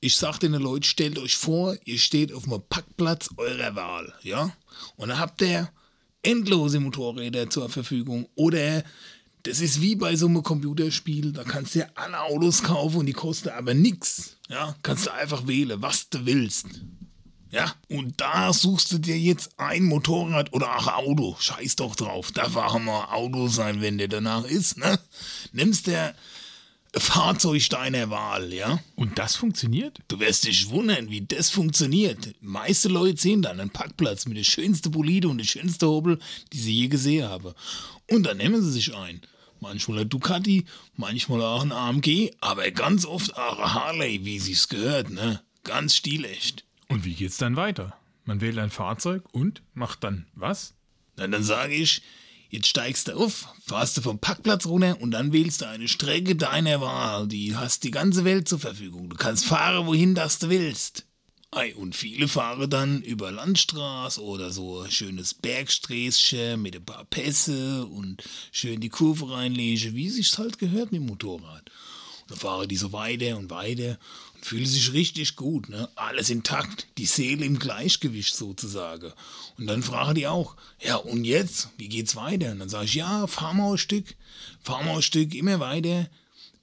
Ich 0.00 0.16
sage 0.16 0.38
den 0.38 0.54
Leuten, 0.54 0.84
stellt 0.84 1.18
euch 1.18 1.36
vor, 1.36 1.76
ihr 1.84 1.98
steht 1.98 2.32
auf 2.32 2.44
einem 2.44 2.62
Parkplatz 2.68 3.28
eurer 3.36 3.74
Wahl, 3.74 4.14
ja. 4.22 4.56
Und 4.96 5.10
dann 5.10 5.18
habt 5.18 5.42
ihr 5.42 5.70
endlose 6.22 6.80
Motorräder 6.80 7.50
zur 7.50 7.68
Verfügung 7.68 8.28
oder 8.34 8.82
das 9.42 9.60
ist 9.60 9.80
wie 9.80 9.96
bei 9.96 10.16
so 10.16 10.26
einem 10.26 10.42
Computerspiel, 10.42 11.32
da 11.32 11.44
kannst 11.44 11.74
du 11.74 11.80
ja 11.80 11.86
alle 11.94 12.20
Autos 12.20 12.62
kaufen 12.62 12.98
und 12.98 13.06
die 13.06 13.12
kosten 13.12 13.50
aber 13.50 13.74
nichts. 13.74 14.36
Ja, 14.48 14.74
kannst 14.82 15.06
du 15.06 15.12
einfach 15.12 15.46
wählen, 15.46 15.80
was 15.80 16.08
du 16.08 16.26
willst. 16.26 16.66
Ja, 17.50 17.74
und 17.88 18.20
da 18.20 18.52
suchst 18.52 18.92
du 18.92 18.98
dir 18.98 19.18
jetzt 19.18 19.58
ein 19.58 19.84
Motorrad 19.84 20.52
oder 20.52 20.76
auch 20.76 20.86
Auto. 20.86 21.36
Scheiß 21.40 21.76
doch 21.76 21.96
drauf. 21.96 22.30
Darf 22.30 22.54
auch 22.54 22.78
mal 22.78 23.06
Auto 23.12 23.48
sein, 23.48 23.80
wenn 23.80 23.98
der 23.98 24.06
danach 24.06 24.44
ist, 24.44 24.78
ne? 24.78 25.00
Nimmst 25.52 25.88
der 25.88 26.14
Fahrzeug 26.94 27.68
deiner 27.68 28.10
Wahl, 28.10 28.52
ja? 28.52 28.80
Und 28.96 29.18
das 29.18 29.36
funktioniert? 29.36 29.98
Du 30.08 30.18
wirst 30.18 30.46
dich 30.46 30.70
wundern, 30.70 31.10
wie 31.10 31.20
das 31.20 31.50
funktioniert. 31.50 32.34
Meiste 32.40 32.88
Leute 32.88 33.20
sehen 33.20 33.42
dann 33.42 33.60
einen 33.60 33.70
Parkplatz 33.70 34.26
mit 34.26 34.36
der 34.36 34.44
schönsten 34.44 34.90
Bolide 34.90 35.28
und 35.28 35.38
der 35.38 35.44
schönsten 35.44 35.86
Hobel, 35.86 36.18
die 36.52 36.58
sie 36.58 36.72
je 36.72 36.88
gesehen 36.88 37.28
haben. 37.28 37.54
Und 38.10 38.24
dann 38.24 38.38
nehmen 38.38 38.60
sie 38.62 38.72
sich 38.72 38.94
ein. 38.94 39.20
Manchmal 39.60 40.00
ein 40.00 40.08
Ducati, 40.08 40.64
manchmal 40.96 41.42
auch 41.42 41.62
ein 41.62 41.70
AMG, 41.70 42.32
aber 42.40 42.70
ganz 42.70 43.04
oft 43.04 43.36
auch 43.36 43.58
ein 43.58 43.74
Harley, 43.74 44.24
wie 44.24 44.38
sich's 44.38 44.68
gehört, 44.68 45.10
ne? 45.10 45.42
Ganz 45.64 45.94
stilecht. 45.94 46.64
Und 46.88 47.04
wie 47.04 47.14
geht's 47.14 47.36
dann 47.36 47.56
weiter? 47.56 47.94
Man 48.24 48.40
wählt 48.40 48.58
ein 48.58 48.70
Fahrzeug 48.70 49.22
und 49.32 49.62
macht 49.74 50.02
dann 50.02 50.26
was? 50.34 50.74
Na, 51.16 51.26
dann 51.26 51.44
sage 51.44 51.74
ich, 51.74 52.02
jetzt 52.50 52.66
steigst 52.66 53.08
du 53.08 53.16
auf, 53.16 53.48
fahrst 53.66 53.96
du 53.96 54.02
vom 54.02 54.18
Parkplatz 54.18 54.66
runter 54.66 55.00
und 55.00 55.12
dann 55.12 55.32
wählst 55.32 55.62
du 55.62 55.68
eine 55.68 55.88
Strecke 55.88 56.36
deiner 56.36 56.80
Wahl. 56.80 57.26
Die 57.28 57.56
hast 57.56 57.84
die 57.84 57.90
ganze 57.90 58.24
Welt 58.24 58.48
zur 58.48 58.58
Verfügung. 58.58 59.08
Du 59.08 59.16
kannst 59.16 59.46
fahren, 59.46 59.86
wohin 59.86 60.14
das 60.14 60.38
du 60.38 60.50
willst. 60.50 61.06
Ei, 61.52 61.74
und 61.74 61.96
viele 61.96 62.28
fahren 62.28 62.70
dann 62.70 63.02
über 63.02 63.32
Landstraße 63.32 64.22
oder 64.22 64.50
so 64.50 64.82
ein 64.82 64.90
schönes 64.90 65.34
Bergsträßchen 65.34 66.60
mit 66.62 66.76
ein 66.76 66.84
paar 66.84 67.04
Pässe 67.06 67.86
und 67.86 68.22
schön 68.52 68.78
die 68.78 68.88
Kurve 68.88 69.32
reinlegen, 69.32 69.96
wie 69.96 70.10
sich's 70.10 70.38
halt 70.38 70.58
gehört 70.58 70.92
mit 70.92 71.00
dem 71.00 71.06
Motorrad. 71.06 71.68
Und 72.22 72.30
dann 72.30 72.38
fahren 72.38 72.68
die 72.68 72.76
so 72.76 72.92
weiter 72.92 73.36
und 73.36 73.50
weiter 73.50 73.98
fühlen 74.42 74.66
sich 74.66 74.92
richtig 74.92 75.36
gut, 75.36 75.68
ne? 75.68 75.88
Alles 75.96 76.30
intakt, 76.30 76.86
die 76.98 77.06
Seele 77.06 77.44
im 77.44 77.58
Gleichgewicht 77.58 78.34
sozusagen. 78.34 79.12
Und 79.58 79.66
dann 79.66 79.82
fragen 79.82 80.14
die 80.14 80.26
auch, 80.26 80.56
ja 80.80 80.96
und 80.96 81.24
jetzt, 81.24 81.68
wie 81.78 81.88
geht's 81.88 82.16
weiter? 82.16 82.52
Und 82.52 82.60
dann 82.60 82.68
sage 82.68 82.86
ich, 82.86 82.94
ja, 82.94 83.26
fahr 83.26 83.54
mal 83.54 83.72
ein 83.72 83.78
Stück, 83.78 84.14
fahr 84.60 84.82
mal 84.84 84.96
ein 84.96 85.02
Stück, 85.02 85.34
immer 85.34 85.60
weiter, 85.60 86.08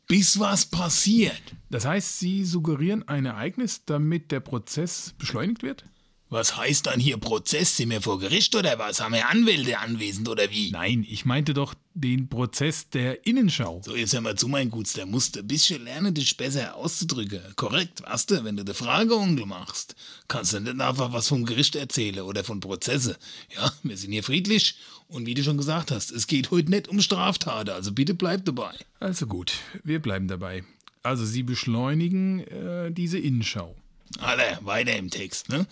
bis 0.07 0.39
was 0.39 0.65
passiert. 0.65 1.41
Das 1.69 1.85
heißt, 1.85 2.19
Sie 2.19 2.45
suggerieren 2.45 3.07
ein 3.07 3.25
Ereignis, 3.25 3.81
damit 3.85 4.31
der 4.31 4.39
Prozess 4.39 5.13
beschleunigt 5.17 5.63
wird? 5.63 5.83
Was 6.29 6.57
heißt 6.57 6.87
dann 6.87 6.99
hier 6.99 7.17
Prozess? 7.17 7.77
Sind 7.77 7.89
wir 7.89 8.01
vor 8.01 8.19
Gericht 8.19 8.53
oder 8.53 8.77
was? 8.77 8.99
Haben 8.99 9.13
wir 9.13 9.29
Anwälte 9.29 9.79
anwesend 9.79 10.27
oder 10.27 10.51
wie? 10.51 10.71
Nein, 10.71 11.05
ich 11.07 11.23
meinte 11.23 11.53
doch 11.53 11.73
den 11.93 12.27
Prozess 12.27 12.89
der 12.89 13.25
Innenschau. 13.25 13.81
So, 13.85 13.95
jetzt 13.95 14.13
hör 14.13 14.19
mal 14.19 14.35
zu, 14.35 14.49
mein 14.49 14.69
Guts, 14.69 14.91
der 14.93 15.05
musst 15.05 15.37
ein 15.37 15.47
bisschen 15.47 15.85
lernen, 15.85 16.13
dich 16.13 16.35
besser 16.35 16.75
auszudrücken. 16.75 17.41
Korrekt, 17.55 18.03
weißt 18.03 18.31
du, 18.31 18.43
wenn 18.43 18.57
du 18.57 18.65
die 18.65 18.73
Frageonkel 18.73 19.45
machst, 19.45 19.95
kannst 20.27 20.51
du 20.51 20.59
nicht 20.59 20.81
einfach 20.81 21.13
was 21.13 21.29
vom 21.29 21.45
Gericht 21.45 21.77
erzählen 21.77 22.19
oder 22.19 22.43
von 22.43 22.59
Prozesse. 22.59 23.17
Ja, 23.55 23.71
wir 23.83 23.95
sind 23.95 24.11
hier 24.11 24.23
friedlich 24.23 24.75
und 25.07 25.25
wie 25.25 25.33
du 25.33 25.43
schon 25.43 25.57
gesagt 25.57 25.91
hast, 25.91 26.11
es 26.11 26.27
geht 26.27 26.51
heute 26.51 26.69
nicht 26.69 26.89
um 26.89 26.99
Straftaten, 26.99 27.69
also 27.69 27.93
bitte 27.93 28.13
bleib 28.13 28.43
dabei. 28.43 28.73
Also 28.99 29.27
gut, 29.27 29.53
wir 29.83 30.01
bleiben 30.01 30.27
dabei. 30.27 30.65
Also 31.03 31.25
Sie 31.25 31.43
beschleunigen 31.43 32.41
äh, 32.47 32.91
diese 32.91 33.17
Innenschau. 33.17 33.75
Alle, 34.19 34.59
weiter 34.61 34.95
im 34.97 35.09
Text, 35.09 35.47
ne? 35.49 35.65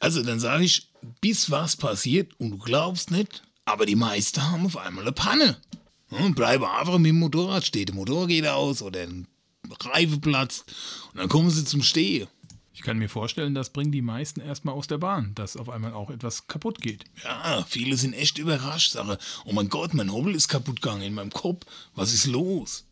Also 0.00 0.22
dann 0.22 0.40
sage 0.40 0.64
ich, 0.64 0.88
bis 1.20 1.50
was 1.50 1.76
passiert 1.76 2.32
und 2.40 2.50
du 2.50 2.58
glaubst 2.58 3.10
nicht, 3.10 3.42
aber 3.64 3.86
die 3.86 3.96
meisten 3.96 4.50
haben 4.50 4.66
auf 4.66 4.76
einmal 4.76 5.04
eine 5.04 5.12
Panne. 5.12 5.56
Und 6.08 6.34
bleiben 6.34 6.64
einfach 6.64 6.98
mit 6.98 7.10
dem 7.10 7.20
Motorrad 7.20 7.64
stehen. 7.64 7.86
Der 7.86 7.94
Motor 7.94 8.26
geht 8.26 8.44
aus 8.44 8.82
oder 8.82 9.02
ein 9.02 9.28
Reifen 9.80 10.20
platzt 10.20 10.64
und 11.12 11.18
dann 11.18 11.28
kommen 11.28 11.50
sie 11.50 11.64
zum 11.64 11.82
Stehen. 11.82 12.26
Ich 12.72 12.82
kann 12.82 12.98
mir 12.98 13.08
vorstellen, 13.08 13.54
das 13.54 13.70
bringt 13.70 13.94
die 13.94 14.02
meisten 14.02 14.40
erstmal 14.40 14.74
aus 14.74 14.86
der 14.86 14.98
Bahn, 14.98 15.34
dass 15.34 15.56
auf 15.56 15.68
einmal 15.68 15.92
auch 15.92 16.10
etwas 16.10 16.48
kaputt 16.48 16.80
geht. 16.80 17.04
Ja, 17.22 17.64
viele 17.68 17.96
sind 17.96 18.14
echt 18.14 18.38
überrascht, 18.38 18.92
sagen, 18.92 19.16
oh 19.44 19.52
mein 19.52 19.68
Gott, 19.68 19.94
mein 19.94 20.10
Hobel 20.10 20.34
ist 20.34 20.48
kaputt 20.48 20.80
gegangen 20.80 21.02
in 21.02 21.14
meinem 21.14 21.30
Kopf, 21.30 21.66
was 21.94 22.12
ist 22.12 22.26
los? 22.26 22.86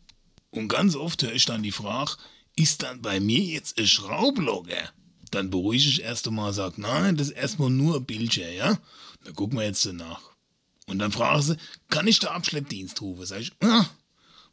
Und 0.51 0.67
ganz 0.67 0.95
oft 0.95 1.23
höre 1.23 1.33
ich 1.33 1.45
dann 1.45 1.63
die 1.63 1.71
Frage, 1.71 2.11
ist 2.55 2.83
dann 2.83 3.01
bei 3.01 3.19
mir 3.19 3.39
jetzt 3.39 3.79
ein 3.79 3.87
Schraublocker? 3.87 4.93
Dann 5.31 5.49
beruhige 5.49 5.89
ich 5.89 6.01
erst 6.01 6.27
einmal 6.27 6.49
und 6.49 6.53
sage, 6.53 6.81
nein, 6.81 7.15
das 7.15 7.27
ist 7.29 7.37
erstmal 7.37 7.69
nur 7.69 7.97
ein 7.97 8.05
Bildschirm, 8.05 8.53
ja? 8.53 8.77
Dann 9.23 9.35
gucken 9.35 9.57
wir 9.57 9.65
jetzt 9.65 9.85
danach. 9.85 10.21
Und 10.87 10.99
dann 10.99 11.11
fragen 11.11 11.41
sie, 11.41 11.57
kann 11.89 12.07
ich 12.07 12.19
den 12.19 12.29
Abschleppdienst 12.29 13.01
rufen? 13.01 13.25
Sag 13.25 13.41
ich, 13.41 13.51
ah, 13.61 13.85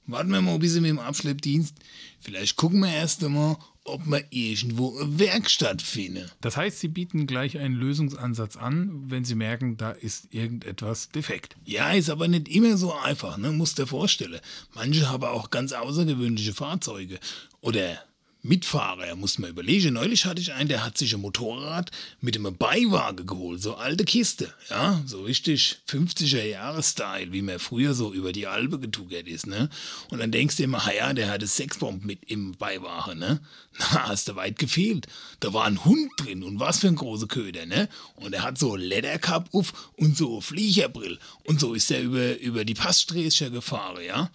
warten 0.06 0.30
wir 0.30 0.42
mal 0.42 0.54
ein 0.54 0.60
bisschen 0.60 0.82
mit 0.82 0.90
dem 0.90 0.98
Abschleppdienst. 0.98 1.74
Vielleicht 2.20 2.56
gucken 2.56 2.80
wir 2.80 2.92
erst 2.92 3.24
einmal, 3.24 3.56
ob 3.84 4.04
man 4.06 4.22
irgendwo 4.30 4.98
eine 4.98 5.18
Werkstatt 5.18 5.80
finde. 5.80 6.30
Das 6.40 6.56
heißt, 6.56 6.80
Sie 6.80 6.88
bieten 6.88 7.26
gleich 7.26 7.58
einen 7.58 7.74
Lösungsansatz 7.74 8.56
an, 8.56 9.04
wenn 9.10 9.24
Sie 9.24 9.34
merken, 9.34 9.76
da 9.76 9.92
ist 9.92 10.32
irgendetwas 10.34 11.10
defekt. 11.10 11.56
Ja, 11.64 11.92
ist 11.92 12.10
aber 12.10 12.28
nicht 12.28 12.48
immer 12.48 12.76
so 12.76 12.92
einfach, 12.92 13.36
ne? 13.36 13.52
Musst 13.52 13.78
dir 13.78 13.86
vorstellen. 13.86 14.40
Manche 14.74 15.08
haben 15.08 15.24
auch 15.24 15.50
ganz 15.50 15.72
außergewöhnliche 15.72 16.52
Fahrzeuge. 16.52 17.18
Oder 17.60 17.98
Mitfahrer, 18.42 19.16
muss 19.16 19.38
man 19.38 19.50
überlegen. 19.50 19.94
Neulich 19.94 20.24
hatte 20.24 20.40
ich 20.40 20.52
einen, 20.52 20.68
der 20.68 20.84
hat 20.84 20.96
sich 20.96 21.14
ein 21.14 21.20
Motorrad 21.20 21.90
mit 22.20 22.36
einem 22.36 22.56
Beiwagen 22.56 23.26
geholt, 23.26 23.60
so 23.60 23.74
alte 23.74 24.04
Kiste, 24.04 24.52
ja, 24.70 25.02
so 25.04 25.22
richtig 25.22 25.78
50er 25.88 26.44
Jahre 26.44 26.82
Style, 26.82 27.32
wie 27.32 27.42
man 27.42 27.58
früher 27.58 27.94
so 27.94 28.12
über 28.12 28.32
die 28.32 28.46
Alpe 28.46 28.78
getuckert 28.78 29.26
ist, 29.26 29.46
ne? 29.46 29.68
Und 30.10 30.20
dann 30.20 30.30
denkst 30.30 30.56
du 30.56 30.62
immer, 30.62 30.82
ja, 30.94 31.12
der 31.12 31.30
hatte 31.30 31.46
Sexbomb 31.46 32.04
mit 32.04 32.24
im 32.30 32.52
Beiwagen, 32.52 33.18
ne? 33.18 33.40
Na, 33.78 34.08
hast 34.08 34.28
du 34.28 34.36
weit 34.36 34.58
gefehlt. 34.58 35.06
Da 35.40 35.52
war 35.52 35.64
ein 35.64 35.84
Hund 35.84 36.10
drin 36.18 36.42
und 36.42 36.60
was 36.60 36.80
für 36.80 36.88
ein 36.88 36.96
großer 36.96 37.26
Köder, 37.26 37.66
ne? 37.66 37.88
Und 38.14 38.32
er 38.32 38.42
hat 38.42 38.58
so 38.58 38.76
Ledercup 38.76 39.52
auf 39.52 39.92
und 39.96 40.16
so 40.16 40.40
Fliegerbrill 40.40 41.18
und 41.44 41.58
so 41.60 41.74
ist 41.74 41.90
er 41.90 42.02
über, 42.02 42.38
über 42.38 42.64
die 42.64 42.74
Passsträßchen 42.74 43.52
gefahren, 43.52 44.04
ja? 44.06 44.30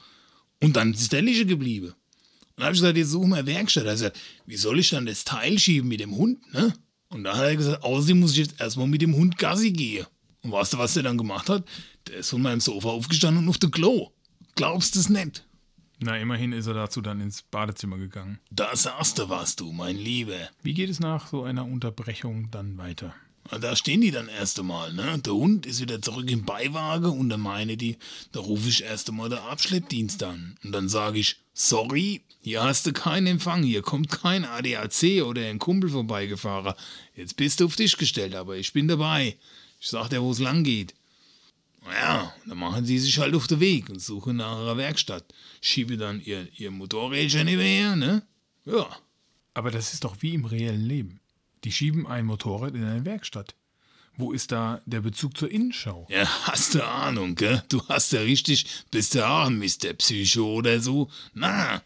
Und 0.62 0.76
dann 0.76 0.94
ist 0.94 1.12
der 1.12 1.22
Lische 1.22 1.46
geblieben. 1.46 1.94
Dann 2.62 2.68
habe 2.68 2.76
ich 2.76 2.82
gesagt, 2.82 2.98
jetzt 2.98 3.10
suchen 3.10 3.30
wir 3.32 3.44
Werkstatt. 3.48 3.86
Er 3.86 3.90
hat 3.90 3.98
gesagt, 3.98 4.20
wie 4.46 4.56
soll 4.56 4.78
ich 4.78 4.92
dann 4.92 5.08
das 5.08 5.24
Teil 5.24 5.58
schieben 5.58 5.90
mit 5.90 6.00
dem 6.00 6.16
Hund, 6.16 6.54
ne? 6.54 6.72
Und 7.10 7.24
dann 7.24 7.36
hat 7.36 7.46
er 7.46 7.56
gesagt, 7.56 7.84
außerdem 7.84 8.20
muss 8.20 8.34
ich 8.34 8.38
jetzt 8.38 8.62
erstmal 8.62 8.86
mit 8.86 9.02
dem 9.02 9.16
Hund 9.16 9.40
Gassi 9.40 9.72
gehen. 9.72 10.06
Und 10.44 10.52
weißt 10.52 10.74
du, 10.74 10.78
was 10.78 10.94
der 10.94 11.02
dann 11.02 11.18
gemacht 11.18 11.50
hat? 11.50 11.68
Der 12.06 12.18
ist 12.18 12.30
von 12.30 12.40
meinem 12.40 12.60
Sofa 12.60 12.90
aufgestanden 12.90 13.46
und 13.46 13.50
auf 13.50 13.58
der 13.58 13.72
Klo. 13.72 14.12
Glaubst 14.54 14.94
du 14.94 15.00
es 15.00 15.10
nicht? 15.10 15.44
Na, 16.02 16.20
immerhin 16.20 16.54
ist 16.54 16.68
er 16.68 16.76
dazu 16.76 17.02
dann 17.02 17.20
ins 17.20 17.42
Badezimmer 17.42 17.98
gegangen. 17.98 18.40
Da 18.52 18.76
sagst 18.76 19.18
du 19.18 19.28
was, 19.28 19.56
du, 19.56 19.72
mein 19.72 19.98
Lieber. 19.98 20.48
Wie 20.62 20.76
geht 20.76 20.92
es 20.92 21.00
nach 21.00 21.30
so 21.30 21.42
einer 21.42 21.66
Unterbrechung 21.66 22.52
dann 22.52 22.78
weiter? 22.78 23.16
Da 23.50 23.76
stehen 23.76 24.02
die 24.02 24.12
dann 24.12 24.30
erst 24.30 24.60
einmal, 24.60 24.94
ne? 24.94 25.20
Der 25.20 25.34
Hund 25.34 25.66
ist 25.66 25.82
wieder 25.82 26.02
zurück 26.02 26.30
im 26.30 26.46
Beiwagen 26.46 27.12
und 27.12 27.30
dann 27.30 27.42
meine 27.42 27.76
die, 27.76 27.98
da 28.32 28.40
rufe 28.40 28.70
ich 28.70 28.84
erst 28.84 29.10
einmal 29.10 29.30
den 29.30 29.40
Abschleppdienst 29.40 30.24
an. 30.24 30.58
Und 30.64 30.72
dann 30.72 30.88
sage 30.88 31.20
ich, 31.20 31.38
sorry, 31.54 32.22
hier 32.42 32.64
hast 32.64 32.86
du 32.86 32.94
keinen 32.94 33.28
Empfang, 33.28 33.64
hier 33.64 33.82
kommt 33.82 34.10
kein 34.10 34.46
ADAC 34.46 35.24
oder 35.24 35.42
ein 35.42 35.60
Kumpel 35.60 35.90
vorbeigefahren. 35.90 36.76
Jetzt 37.16 37.36
bist 37.36 37.60
du 37.60 37.66
auf 37.66 37.76
dich 37.76 37.98
gestellt, 37.98 38.36
aber 38.36 38.58
ich 38.58 38.74
bin 38.74 38.88
dabei. 38.88 39.38
Ich 39.80 39.90
sag 39.90 40.10
dir, 40.10 40.22
wo 40.22 40.32
es 40.32 40.40
lang 40.40 40.64
geht. 40.64 40.94
Naja, 41.84 42.34
dann 42.46 42.58
machen 42.58 42.86
sie 42.86 43.00
sich 43.00 43.18
halt 43.18 43.36
auf 43.36 43.48
den 43.48 43.60
Weg 43.60 43.90
und 43.90 44.02
suchen 44.02 44.38
nach 44.38 44.60
ihrer 44.60 44.78
Werkstatt. 44.78 45.26
Schiebe 45.62 45.98
dann 45.98 46.22
ihr, 46.22 46.48
ihr 46.58 46.72
Motorrädchen 46.72 47.48
her, 47.48 47.96
ne? 47.96 48.22
Ja. 48.66 48.88
Aber 49.54 49.72
das 49.72 49.94
ist 49.94 50.04
doch 50.04 50.16
wie 50.22 50.36
im 50.36 50.46
reellen 50.46 50.86
Leben. 50.86 51.21
Die 51.64 51.72
schieben 51.72 52.08
ein 52.08 52.26
Motorrad 52.26 52.74
in 52.76 52.84
eine 52.84 53.06
Werkstatt. 53.06 53.56
Wo 54.18 54.34
ist 54.34 54.52
da 54.52 54.82
der 54.86 55.02
Bezug 55.02 55.38
zur 55.38 55.50
Innenschau? 55.50 56.06
Ja, 56.10 56.28
hast 56.44 56.76
du 56.76 56.86
Ahnung, 56.86 57.36
gell? 57.36 57.64
Du 57.70 57.82
hast 57.88 58.12
ja 58.12 58.22
richtig, 58.22 58.66
bist 58.92 59.16
ja 59.16 59.28
auch 59.30 59.48
ein 59.48 59.58
Mr. 59.58 59.94
Psycho 59.98 60.54
oder 60.54 60.82
so. 60.82 61.10
Na, 61.34 61.82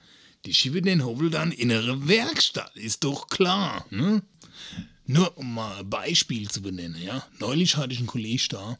die 0.45 0.53
schieben 0.53 0.85
den 0.85 1.05
Hobel 1.05 1.29
dann 1.29 1.51
in 1.51 1.69
ihre 1.69 2.07
Werkstatt, 2.07 2.75
ist 2.75 3.03
doch 3.03 3.27
klar, 3.27 3.85
ne? 3.89 4.21
Nur 5.07 5.37
um 5.37 5.53
mal 5.53 5.79
ein 5.79 5.89
Beispiel 5.89 6.49
zu 6.49 6.61
benennen, 6.61 7.01
ja. 7.01 7.23
Neulich 7.39 7.77
hatte 7.77 7.93
ich 7.93 7.99
einen 7.99 8.07
Kollegen 8.07 8.43
da, 8.49 8.77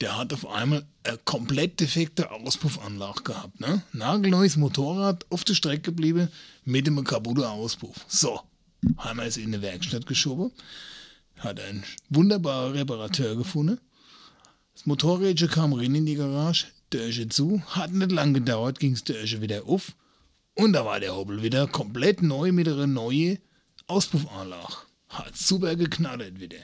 der 0.00 0.16
hat 0.16 0.32
auf 0.32 0.46
einmal 0.46 0.84
eine 1.04 1.18
komplett 1.18 1.78
defekte 1.78 2.30
Auspuffanlage 2.32 3.22
gehabt, 3.22 3.60
ne? 3.60 3.82
Nagelneues 3.92 4.56
Motorrad 4.56 5.26
auf 5.30 5.44
der 5.44 5.54
Strecke 5.54 5.82
geblieben 5.82 6.28
mit 6.64 6.88
einem 6.88 7.04
kaputten 7.04 7.44
Auspuff. 7.44 8.04
So, 8.08 8.40
haben 8.96 9.18
wir 9.18 9.26
es 9.26 9.36
in 9.36 9.46
eine 9.46 9.62
Werkstatt 9.62 10.06
geschoben, 10.06 10.52
hat 11.38 11.60
einen 11.60 11.84
wunderbaren 12.08 12.72
Reparateur 12.72 13.36
gefunden. 13.36 13.78
Das 14.74 14.86
Motorrädchen 14.86 15.48
kam 15.48 15.72
rein 15.72 15.94
in 15.94 16.06
die 16.06 16.14
Garage, 16.14 16.66
Dörche 16.90 17.28
zu, 17.28 17.62
hat 17.66 17.92
nicht 17.92 18.12
lang 18.12 18.34
gedauert, 18.34 18.78
ging 18.78 18.92
das 18.92 19.04
Dörche 19.04 19.40
wieder 19.40 19.64
auf 19.66 19.94
und 20.54 20.72
da 20.74 20.84
war 20.84 21.00
der 21.00 21.16
Hobel 21.16 21.42
wieder 21.42 21.66
komplett 21.66 22.22
neu 22.22 22.52
mit 22.52 22.68
einer 22.68 22.86
neuen 22.86 23.38
Auspuffanlage. 23.86 24.74
Hat 25.08 25.36
super 25.36 25.74
geknallt 25.74 26.38
wieder. 26.38 26.58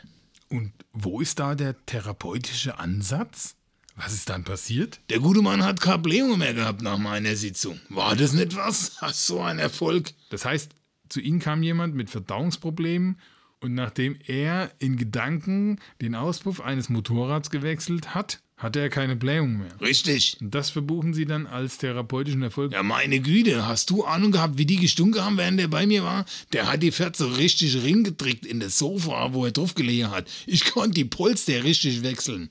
Und 0.48 0.72
wo 0.92 1.20
ist 1.20 1.38
da 1.38 1.54
der 1.54 1.74
therapeutische 1.86 2.78
Ansatz? 2.78 3.56
Was 3.96 4.12
ist 4.12 4.28
dann 4.28 4.44
passiert? 4.44 5.00
Der 5.08 5.20
gute 5.20 5.40
Mann 5.40 5.64
hat 5.64 5.80
keine 5.80 5.98
Blähungen 5.98 6.38
mehr 6.38 6.52
gehabt 6.52 6.82
nach 6.82 6.98
meiner 6.98 7.34
Sitzung. 7.34 7.80
War 7.88 8.14
das 8.14 8.34
nicht 8.34 8.54
was? 8.54 8.92
Ach, 9.00 9.14
so 9.14 9.40
ein 9.40 9.58
Erfolg. 9.58 10.12
Das 10.28 10.44
heißt, 10.44 10.72
zu 11.08 11.20
Ihnen 11.20 11.38
kam 11.38 11.62
jemand 11.62 11.94
mit 11.94 12.10
Verdauungsproblemen 12.10 13.18
und 13.60 13.74
nachdem 13.74 14.16
er 14.26 14.70
in 14.78 14.96
Gedanken 14.96 15.80
den 16.00 16.14
Auspuff 16.14 16.60
eines 16.60 16.88
Motorrads 16.88 17.50
gewechselt 17.50 18.14
hat, 18.14 18.40
hatte 18.56 18.80
er 18.80 18.88
keine 18.88 19.16
Blähung 19.16 19.58
mehr. 19.58 19.80
Richtig. 19.80 20.38
Und 20.40 20.54
das 20.54 20.70
verbuchen 20.70 21.12
Sie 21.12 21.26
dann 21.26 21.46
als 21.46 21.76
therapeutischen 21.78 22.42
Erfolg. 22.42 22.72
Ja, 22.72 22.82
meine 22.82 23.20
Güte, 23.20 23.66
hast 23.66 23.90
du 23.90 24.04
Ahnung 24.04 24.32
gehabt, 24.32 24.56
wie 24.56 24.64
die 24.64 24.76
gestunken 24.76 25.22
haben, 25.22 25.36
während 25.36 25.60
der 25.60 25.68
bei 25.68 25.86
mir 25.86 26.04
war? 26.04 26.24
Der 26.52 26.70
hat 26.70 26.82
die 26.82 26.92
Pferd 26.92 27.16
so 27.16 27.26
richtig 27.26 27.82
ringedrückt 27.82 28.46
in 28.46 28.60
das 28.60 28.78
Sofa, 28.78 29.34
wo 29.34 29.44
er 29.44 29.52
drauf 29.52 29.74
gelegen 29.74 30.10
hat. 30.10 30.26
Ich 30.46 30.64
konnte 30.64 30.94
die 30.94 31.04
Polster 31.04 31.64
richtig 31.64 32.02
wechseln. 32.02 32.48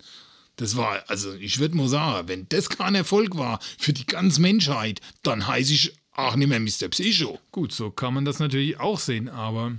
Das 0.58 0.78
war, 0.78 1.04
also 1.08 1.34
ich 1.34 1.60
würde 1.60 1.76
mal 1.76 1.88
sagen, 1.88 2.28
wenn 2.28 2.48
das 2.50 2.70
kein 2.70 2.96
Erfolg 2.96 3.36
war 3.36 3.60
für 3.78 3.92
die 3.92 4.06
ganze 4.06 4.42
Menschheit, 4.42 5.02
dann 5.24 5.48
heiße 5.48 5.74
ich 5.74 5.94
auch 6.16 6.36
nicht 6.36 6.48
mehr 6.48 6.60
Mr. 6.60 6.90
Psycho. 6.90 7.40
Gut, 7.52 7.72
so 7.72 7.92
kann 7.92 8.14
man 8.14 8.26
das 8.26 8.40
natürlich 8.40 8.80
auch 8.80 9.00
sehen, 9.00 9.30
aber 9.30 9.78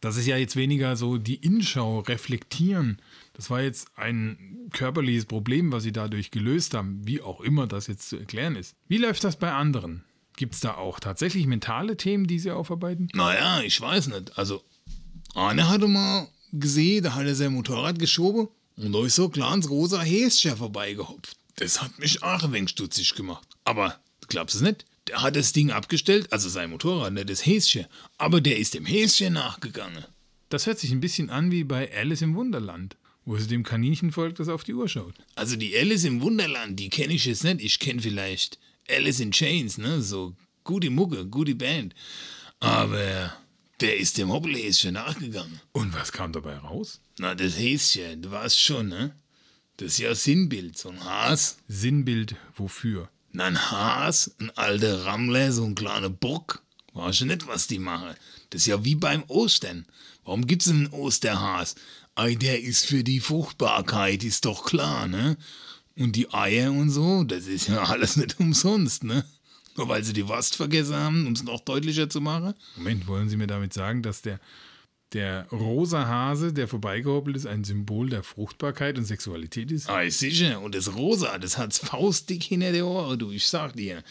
das 0.00 0.16
ist 0.16 0.26
ja 0.26 0.36
jetzt 0.36 0.56
weniger 0.56 0.96
so 0.96 1.18
die 1.18 1.36
Innenschau 1.36 2.00
reflektieren. 2.00 3.00
Das 3.34 3.50
war 3.50 3.62
jetzt 3.62 3.88
ein 3.96 4.68
körperliches 4.72 5.26
Problem, 5.26 5.72
was 5.72 5.82
sie 5.82 5.92
dadurch 5.92 6.30
gelöst 6.30 6.74
haben, 6.74 7.06
wie 7.06 7.22
auch 7.22 7.40
immer 7.40 7.66
das 7.66 7.86
jetzt 7.86 8.08
zu 8.08 8.16
erklären 8.16 8.56
ist. 8.56 8.74
Wie 8.88 8.98
läuft 8.98 9.24
das 9.24 9.36
bei 9.36 9.52
anderen? 9.52 10.04
Gibt 10.36 10.54
es 10.54 10.60
da 10.60 10.74
auch 10.74 11.00
tatsächlich 11.00 11.46
mentale 11.46 11.96
Themen, 11.96 12.26
die 12.26 12.38
sie 12.38 12.50
aufarbeiten? 12.50 13.08
Naja, 13.14 13.62
ich 13.62 13.80
weiß 13.80 14.08
nicht. 14.08 14.36
Also, 14.38 14.62
einer 15.34 15.68
hatte 15.68 15.88
mal 15.88 16.28
gesehen, 16.52 17.04
da 17.04 17.14
hat 17.14 17.26
er 17.26 17.34
sein 17.34 17.54
Motorrad 17.54 17.98
geschoben 17.98 18.48
und 18.76 18.92
da 18.92 19.04
ist 19.04 19.16
so 19.16 19.26
ein 19.26 19.32
kleines 19.32 19.70
rosa 19.70 20.00
Häschen 20.02 20.56
vorbeigehopft. 20.56 21.36
Das 21.56 21.80
hat 21.82 21.98
mich 21.98 22.22
auch 22.22 22.42
ein 22.42 22.52
wenig 22.52 22.70
stutzig 22.70 23.14
gemacht. 23.14 23.48
Aber, 23.64 23.98
glaubst 24.28 24.54
du 24.54 24.58
es 24.58 24.62
nicht? 24.62 24.84
Der 25.08 25.22
hat 25.22 25.36
das 25.36 25.52
Ding 25.52 25.70
abgestellt, 25.70 26.32
also 26.32 26.48
sein 26.48 26.70
Motorrad, 26.70 27.12
nicht 27.12 27.30
das 27.30 27.46
Häschen. 27.46 27.86
Aber 28.18 28.40
der 28.40 28.58
ist 28.58 28.74
dem 28.74 28.84
Häschen 28.84 29.34
nachgegangen. 29.34 30.04
Das 30.48 30.66
hört 30.66 30.78
sich 30.78 30.90
ein 30.90 31.00
bisschen 31.00 31.30
an 31.30 31.50
wie 31.50 31.64
bei 31.64 31.92
Alice 31.96 32.22
im 32.22 32.34
Wunderland, 32.34 32.96
wo 33.24 33.36
sie 33.36 33.46
dem 33.46 33.62
Kaninchen 33.62 34.12
folgt, 34.12 34.40
das 34.40 34.48
auf 34.48 34.64
die 34.64 34.74
Uhr 34.74 34.88
schaut. 34.88 35.14
Also 35.34 35.56
die 35.56 35.76
Alice 35.76 36.04
im 36.04 36.22
Wunderland, 36.22 36.78
die 36.78 36.88
kenne 36.88 37.14
ich 37.14 37.24
jetzt 37.24 37.44
nicht. 37.44 37.60
Ich 37.60 37.78
kenne 37.78 38.00
vielleicht 38.00 38.58
Alice 38.88 39.20
in 39.20 39.32
Chains, 39.32 39.78
ne? 39.78 40.02
So 40.02 40.34
gute 40.64 40.90
Mucke, 40.90 41.26
gute 41.26 41.54
Band. 41.54 41.94
Aber 42.60 43.36
der 43.80 43.96
ist 43.98 44.18
dem 44.18 44.30
Hoppelhäschen 44.30 44.94
nachgegangen. 44.94 45.60
Und 45.72 45.92
was 45.94 46.12
kam 46.12 46.32
dabei 46.32 46.56
raus? 46.58 47.00
Na, 47.18 47.34
das 47.34 47.58
Häschen, 47.58 48.22
du 48.22 48.30
weißt 48.30 48.60
schon, 48.60 48.88
ne? 48.88 49.14
Das 49.76 49.92
ist 49.92 49.98
ja 49.98 50.14
Sinnbild, 50.14 50.78
so 50.78 50.88
ein 50.88 51.04
Has. 51.04 51.58
Sinnbild 51.68 52.36
wofür? 52.56 53.10
Ein 53.40 53.70
Has, 53.70 54.34
ein 54.40 54.50
alter 54.56 55.04
Rammler, 55.04 55.52
so 55.52 55.64
ein 55.64 55.74
kleiner 55.74 56.10
Bock. 56.10 56.62
Weißt 56.94 57.20
du 57.20 57.26
nicht, 57.26 57.46
was 57.46 57.66
die 57.66 57.78
machen? 57.78 58.14
Das 58.50 58.62
ist 58.62 58.66
ja 58.66 58.84
wie 58.84 58.94
beim 58.94 59.24
Ostern. 59.28 59.86
Warum 60.24 60.46
gibt's 60.46 60.68
einen 60.68 60.88
Osterhas? 60.88 61.74
Ei, 62.14 62.34
der 62.34 62.62
ist 62.62 62.86
für 62.86 63.04
die 63.04 63.20
Fruchtbarkeit, 63.20 64.24
ist 64.24 64.46
doch 64.46 64.64
klar, 64.64 65.06
ne? 65.06 65.36
Und 65.96 66.16
die 66.16 66.32
Eier 66.32 66.72
und 66.72 66.90
so, 66.90 67.24
das 67.24 67.46
ist 67.46 67.68
ja 67.68 67.82
alles 67.84 68.16
nicht 68.16 68.40
umsonst, 68.40 69.04
ne? 69.04 69.24
Nur 69.76 69.88
weil 69.88 70.02
sie 70.02 70.14
die 70.14 70.26
Wurst 70.26 70.56
vergessen 70.56 70.96
haben, 70.96 71.26
um 71.26 71.34
es 71.34 71.42
noch 71.42 71.60
deutlicher 71.60 72.08
zu 72.08 72.20
machen. 72.20 72.54
Moment, 72.76 73.06
wollen 73.06 73.28
Sie 73.28 73.36
mir 73.36 73.46
damit 73.46 73.74
sagen, 73.74 74.02
dass 74.02 74.22
der, 74.22 74.40
der 75.12 75.46
rosa 75.50 76.06
Hase, 76.06 76.52
der 76.52 76.68
vorbeigehoppelt 76.68 77.36
ist, 77.36 77.46
ein 77.46 77.64
Symbol 77.64 78.10
der 78.10 78.22
Fruchtbarkeit 78.22 78.98
und 78.98 79.04
Sexualität 79.04 79.70
ist? 79.70 79.88
Ah, 79.88 80.02
ist 80.02 80.18
sicher. 80.18 80.60
Und 80.60 80.74
das 80.74 80.94
Rosa, 80.94 81.38
das 81.38 81.58
hat's 81.58 81.78
faustdick 81.78 82.42
hinter 82.42 82.72
der 82.72 82.86
Ohren, 82.86 83.18
du, 83.18 83.30
ich 83.30 83.46
sag 83.46 83.74
dir. 83.74 84.02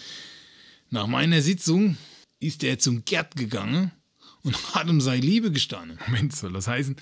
Nach 0.89 1.07
meiner 1.07 1.41
Sitzung 1.41 1.97
ist 2.39 2.63
er 2.63 2.79
zum 2.79 3.03
Gerd 3.05 3.35
gegangen 3.35 3.91
und 4.43 4.55
hat 4.75 4.89
um 4.89 5.01
seine 5.01 5.21
Liebe 5.21 5.51
gestanden. 5.51 5.99
Moment, 6.05 6.35
soll 6.35 6.53
das 6.53 6.67
heißen, 6.67 6.95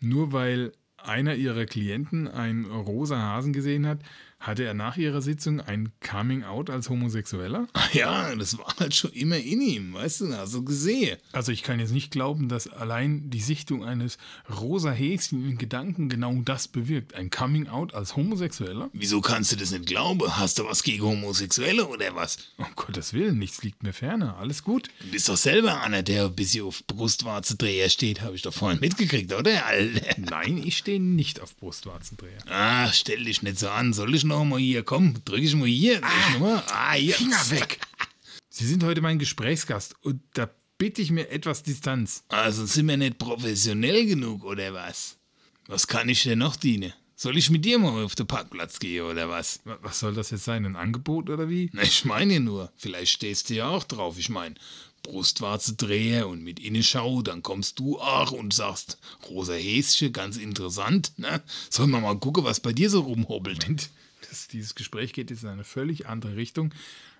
nur 0.00 0.32
weil 0.32 0.72
einer 0.96 1.34
Ihrer 1.34 1.64
Klienten 1.64 2.28
einen 2.28 2.66
rosa 2.66 3.18
Hasen 3.18 3.52
gesehen 3.52 3.86
hat, 3.86 4.00
Hatte 4.40 4.64
er 4.64 4.72
nach 4.72 4.96
ihrer 4.96 5.20
Sitzung 5.20 5.60
ein 5.60 5.92
Coming 6.00 6.44
Out 6.44 6.70
als 6.70 6.88
Homosexueller? 6.88 7.68
Ja, 7.92 8.32
das 8.36 8.56
war 8.56 8.72
halt 8.78 8.94
schon 8.94 9.10
immer 9.12 9.36
in 9.36 9.60
ihm, 9.60 9.94
weißt 9.94 10.20
du, 10.20 10.38
also 10.38 10.62
gesehen. 10.62 11.18
Also 11.32 11.50
ich 11.50 11.64
kann 11.64 11.80
jetzt 11.80 11.90
nicht 11.90 12.12
glauben, 12.12 12.48
dass 12.48 12.68
allein 12.68 13.30
die 13.30 13.40
Sichtung 13.40 13.84
eines 13.84 14.16
rosa 14.60 14.92
Häschen 14.92 15.44
in 15.48 15.58
Gedanken 15.58 16.08
genau 16.08 16.40
das 16.44 16.68
bewirkt. 16.68 17.14
Ein 17.14 17.30
Coming 17.30 17.66
Out 17.66 17.92
als 17.94 18.14
Homosexueller? 18.14 18.88
Wieso 18.92 19.20
kannst 19.20 19.50
du 19.50 19.56
das 19.56 19.72
nicht 19.72 19.86
glauben? 19.86 20.22
Hast 20.38 20.60
du 20.60 20.64
was 20.66 20.84
gegen 20.84 21.02
Homosexuelle 21.02 21.86
oder 21.88 22.14
was? 22.14 22.38
Um 22.58 22.66
Gottes 22.76 23.12
Willen, 23.12 23.38
nichts 23.38 23.62
liegt 23.64 23.82
mir 23.82 23.92
ferner. 23.92 24.36
Alles 24.38 24.62
gut. 24.62 24.88
Du 25.00 25.10
bist 25.10 25.28
doch 25.28 25.36
selber 25.36 25.80
einer, 25.82 26.04
der 26.04 26.26
ein 26.26 26.34
bisschen 26.34 26.64
auf 26.64 26.84
Brustwarzendreher 26.86 27.88
steht, 27.90 28.20
habe 28.20 28.36
ich 28.36 28.42
doch 28.42 28.54
vorhin 28.54 28.78
mitgekriegt, 28.80 29.32
oder? 29.32 29.66
Alter. 29.66 30.14
Nein, 30.16 30.62
ich 30.64 30.76
stehe 30.78 31.00
nicht 31.00 31.40
auf 31.40 31.56
Brustwarzendreher. 31.56 32.38
Ah, 32.48 32.90
stell 32.92 33.24
dich 33.24 33.42
nicht 33.42 33.58
so 33.58 33.68
an. 33.68 33.92
Soll 33.92 34.14
ich 34.14 34.24
noch 34.30 34.44
mal 34.44 34.58
hier? 34.58 34.82
Komm, 34.82 35.22
drück 35.24 35.42
ich 35.42 35.54
mal 35.54 35.68
hier. 35.68 36.00
Ah, 36.02 36.38
mal. 36.38 36.62
ah 36.68 36.92
hier. 36.94 37.14
Finger 37.14 37.50
weg. 37.50 37.80
Sie 38.48 38.66
sind 38.66 38.82
heute 38.84 39.00
mein 39.00 39.18
Gesprächsgast 39.18 39.94
und 40.02 40.22
da 40.34 40.48
bitte 40.78 41.02
ich 41.02 41.10
mir 41.10 41.28
etwas 41.30 41.62
Distanz. 41.62 42.24
Also 42.28 42.64
sind 42.64 42.88
wir 42.88 42.96
nicht 42.96 43.18
professionell 43.18 44.06
genug, 44.06 44.44
oder 44.44 44.72
was? 44.72 45.18
Was 45.66 45.86
kann 45.86 46.08
ich 46.08 46.22
denn 46.22 46.38
noch 46.38 46.56
dienen? 46.56 46.92
Soll 47.16 47.36
ich 47.36 47.50
mit 47.50 47.64
dir 47.64 47.78
mal 47.78 48.02
auf 48.04 48.14
den 48.14 48.26
Parkplatz 48.26 48.78
gehen, 48.78 49.04
oder 49.04 49.28
was? 49.28 49.60
Was 49.64 50.00
soll 50.00 50.14
das 50.14 50.30
jetzt 50.30 50.44
sein? 50.44 50.64
Ein 50.64 50.76
Angebot 50.76 51.28
oder 51.28 51.50
wie? 51.50 51.68
Na, 51.74 51.82
ich 51.82 52.06
meine 52.06 52.40
nur, 52.40 52.72
vielleicht 52.76 53.12
stehst 53.12 53.50
du 53.50 53.54
ja 53.54 53.68
auch 53.68 53.84
drauf. 53.84 54.18
Ich 54.18 54.30
meine, 54.30 54.54
Brustwarze 55.02 55.74
drehe 55.74 56.26
und 56.26 56.42
mit 56.42 56.60
Innenschau, 56.60 57.22
dann 57.22 57.42
kommst 57.42 57.78
du 57.78 57.98
auch 57.98 58.32
und 58.32 58.54
sagst, 58.54 58.98
rosa 59.28 59.54
Häschen, 59.54 60.12
ganz 60.12 60.36
interessant, 60.36 61.12
ne? 61.18 61.42
Sollen 61.68 61.90
wir 61.90 62.00
mal 62.00 62.18
gucken, 62.18 62.44
was 62.44 62.60
bei 62.60 62.72
dir 62.72 62.90
so 62.90 63.00
rumhobbelt? 63.00 63.62
Moment, 63.62 63.90
das, 64.30 64.48
dieses 64.48 64.74
Gespräch 64.74 65.12
geht 65.12 65.30
jetzt 65.30 65.42
in 65.42 65.48
eine 65.48 65.64
völlig 65.64 66.06
andere 66.08 66.36
Richtung. 66.36 66.74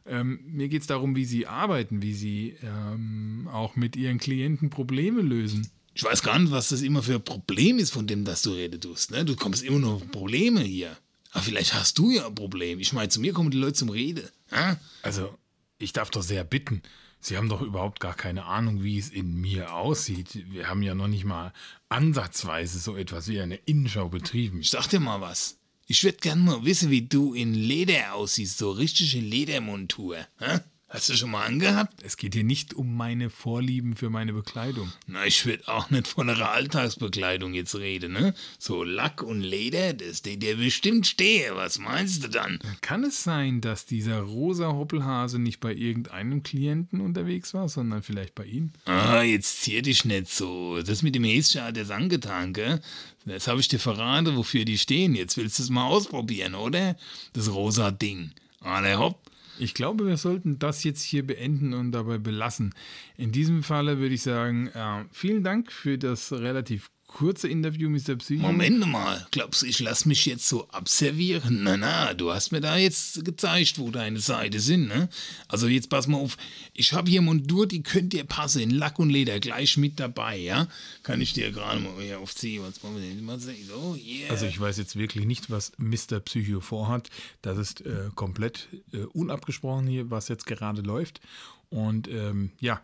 Ähm, 0.06 0.40
mir 0.46 0.68
geht 0.68 0.82
es 0.82 0.86
darum, 0.86 1.14
wie 1.16 1.24
Sie 1.24 1.46
arbeiten, 1.46 2.02
wie 2.02 2.14
Sie 2.14 2.56
ähm, 2.62 3.48
auch 3.52 3.76
mit 3.76 3.96
Ihren 3.96 4.18
Klienten 4.18 4.70
Probleme 4.70 5.20
lösen. 5.20 5.70
Ich 5.94 6.04
weiß 6.04 6.22
gar 6.22 6.38
nicht, 6.38 6.52
was 6.52 6.68
das 6.68 6.82
immer 6.82 7.02
für 7.02 7.16
ein 7.16 7.24
Problem 7.24 7.78
ist, 7.78 7.90
von 7.90 8.06
dem, 8.06 8.24
dass 8.24 8.42
du 8.42 8.52
reden 8.52 8.80
tust. 8.80 9.10
Ne? 9.10 9.24
Du 9.24 9.36
kommst 9.36 9.62
immer 9.62 9.78
nur 9.78 10.00
Probleme 10.06 10.60
hier. 10.60 10.96
Aber 11.32 11.42
vielleicht 11.42 11.74
hast 11.74 11.98
du 11.98 12.10
ja 12.10 12.26
ein 12.26 12.34
Problem. 12.34 12.80
Ich 12.80 12.92
meine, 12.92 13.08
zu 13.08 13.20
mir 13.20 13.32
kommen 13.32 13.50
die 13.50 13.58
Leute 13.58 13.74
zum 13.74 13.90
Reden. 13.90 14.28
Ja? 14.50 14.78
Also, 15.02 15.36
ich 15.78 15.92
darf 15.92 16.10
doch 16.10 16.22
sehr 16.22 16.44
bitten. 16.44 16.82
Sie 17.20 17.36
haben 17.36 17.48
doch 17.48 17.60
überhaupt 17.60 18.00
gar 18.00 18.14
keine 18.14 18.46
Ahnung, 18.46 18.82
wie 18.82 18.98
es 18.98 19.10
in 19.10 19.34
mir 19.40 19.74
aussieht. 19.74 20.46
Wir 20.50 20.68
haben 20.68 20.82
ja 20.82 20.94
noch 20.94 21.06
nicht 21.06 21.24
mal 21.24 21.52
ansatzweise 21.88 22.78
so 22.78 22.96
etwas 22.96 23.28
wie 23.28 23.40
eine 23.40 23.56
Innenschau 23.56 24.08
betrieben. 24.08 24.60
Ich 24.60 24.70
sag 24.70 24.88
dir 24.88 25.00
mal 25.00 25.20
was. 25.20 25.59
Ich 25.90 26.04
würde 26.04 26.18
gerne 26.18 26.40
mal 26.40 26.64
wissen, 26.64 26.88
wie 26.90 27.02
du 27.02 27.34
in 27.34 27.52
Leder 27.52 28.14
aussiehst, 28.14 28.58
so 28.58 28.70
richtige 28.70 29.18
Ledermontur. 29.18 30.18
Hä? 30.38 30.60
Hast 30.92 31.08
du 31.08 31.14
schon 31.14 31.30
mal 31.30 31.46
angehabt? 31.46 32.02
Es 32.02 32.16
geht 32.16 32.34
hier 32.34 32.42
nicht 32.42 32.74
um 32.74 32.96
meine 32.96 33.30
Vorlieben 33.30 33.94
für 33.94 34.10
meine 34.10 34.32
Bekleidung. 34.32 34.92
Na, 35.06 35.24
ich 35.24 35.46
würde 35.46 35.68
auch 35.68 35.88
nicht 35.90 36.08
von 36.08 36.28
einer 36.28 36.50
Alltagsbekleidung 36.50 37.54
jetzt 37.54 37.76
reden, 37.76 38.12
ne? 38.12 38.34
So 38.58 38.82
Lack 38.82 39.22
und 39.22 39.40
Leder, 39.40 39.92
das 39.92 40.22
dir 40.22 40.36
dir 40.36 40.56
bestimmt 40.56 41.06
stehe. 41.06 41.54
Was 41.54 41.78
meinst 41.78 42.24
du 42.24 42.28
dann? 42.28 42.58
Kann 42.80 43.04
es 43.04 43.22
sein, 43.22 43.60
dass 43.60 43.86
dieser 43.86 44.22
rosa 44.22 44.72
Hoppelhase 44.72 45.38
nicht 45.38 45.60
bei 45.60 45.72
irgendeinem 45.72 46.42
Klienten 46.42 47.00
unterwegs 47.00 47.54
war, 47.54 47.68
sondern 47.68 48.02
vielleicht 48.02 48.34
bei 48.34 48.46
Ihnen? 48.46 48.72
Ah, 48.86 49.22
jetzt 49.22 49.62
zier 49.62 49.82
dich 49.82 50.04
nicht 50.04 50.26
so. 50.26 50.82
Das 50.82 51.02
mit 51.02 51.14
dem 51.14 51.22
Häschen 51.22 51.62
hat 51.62 51.76
es 51.76 51.90
angetan, 51.90 52.52
gell? 52.52 52.80
Das 53.26 53.46
habe 53.46 53.60
ich 53.60 53.68
dir 53.68 53.78
verraten, 53.78 54.34
wofür 54.36 54.64
die 54.64 54.76
stehen. 54.78 55.14
Jetzt 55.14 55.36
willst 55.36 55.60
du 55.60 55.62
es 55.62 55.70
mal 55.70 55.86
ausprobieren, 55.86 56.56
oder? 56.56 56.96
Das 57.32 57.52
rosa 57.52 57.92
Ding. 57.92 58.32
Alle 58.60 58.98
hopp. 58.98 59.29
Ich 59.60 59.74
glaube, 59.74 60.06
wir 60.06 60.16
sollten 60.16 60.58
das 60.58 60.84
jetzt 60.84 61.02
hier 61.02 61.26
beenden 61.26 61.74
und 61.74 61.92
dabei 61.92 62.16
belassen. 62.16 62.74
In 63.18 63.30
diesem 63.30 63.62
Falle 63.62 63.98
würde 63.98 64.14
ich 64.14 64.22
sagen, 64.22 64.68
äh, 64.68 65.04
vielen 65.12 65.44
Dank 65.44 65.70
für 65.70 65.98
das 65.98 66.32
relativ 66.32 66.90
kurze 67.10 67.48
Interview, 67.48 67.90
Mr. 67.90 68.16
Psycho. 68.16 68.40
Moment 68.40 68.86
mal, 68.86 69.26
glaubst 69.32 69.62
du, 69.62 69.66
ich 69.66 69.80
lasse 69.80 70.06
mich 70.06 70.26
jetzt 70.26 70.48
so 70.48 70.68
abservieren? 70.68 71.64
Na, 71.64 71.76
na, 71.76 72.14
du 72.14 72.32
hast 72.32 72.52
mir 72.52 72.60
da 72.60 72.76
jetzt 72.76 73.24
gezeigt, 73.24 73.78
wo 73.80 73.90
deine 73.90 74.20
Seite 74.20 74.60
sind, 74.60 74.86
ne? 74.86 75.08
Also 75.48 75.66
jetzt 75.66 75.90
pass 75.90 76.06
mal 76.06 76.18
auf, 76.18 76.36
ich 76.72 76.92
habe 76.92 77.10
hier 77.10 77.20
Montur, 77.20 77.66
die 77.66 77.82
könnt 77.82 78.14
ihr 78.14 78.22
passen, 78.24 78.62
in 78.62 78.70
Lack 78.70 79.00
und 79.00 79.10
Leder, 79.10 79.40
gleich 79.40 79.76
mit 79.76 79.98
dabei, 79.98 80.36
ja? 80.38 80.68
Kann 81.02 81.20
ich 81.20 81.32
dir 81.32 81.50
gerade 81.50 81.80
mal 81.80 82.00
hier 82.00 82.20
aufziehen, 82.20 82.62
was 82.62 82.82
wollen 82.84 82.94
wir 82.94 83.02
denn 83.02 83.24
mal 83.24 83.40
sehen? 83.40 83.66
So, 83.66 83.96
yeah. 83.96 84.30
Also 84.30 84.46
ich 84.46 84.60
weiß 84.60 84.78
jetzt 84.78 84.94
wirklich 84.94 85.26
nicht, 85.26 85.50
was 85.50 85.72
Mr. 85.78 86.20
Psycho 86.20 86.60
vorhat. 86.60 87.10
Das 87.42 87.58
ist 87.58 87.84
äh, 87.84 88.10
komplett 88.14 88.68
äh, 88.92 88.98
unabgesprochen 88.98 89.88
hier, 89.88 90.10
was 90.10 90.28
jetzt 90.28 90.46
gerade 90.46 90.82
läuft. 90.82 91.20
Und 91.70 92.08
ähm, 92.08 92.50
ja, 92.60 92.80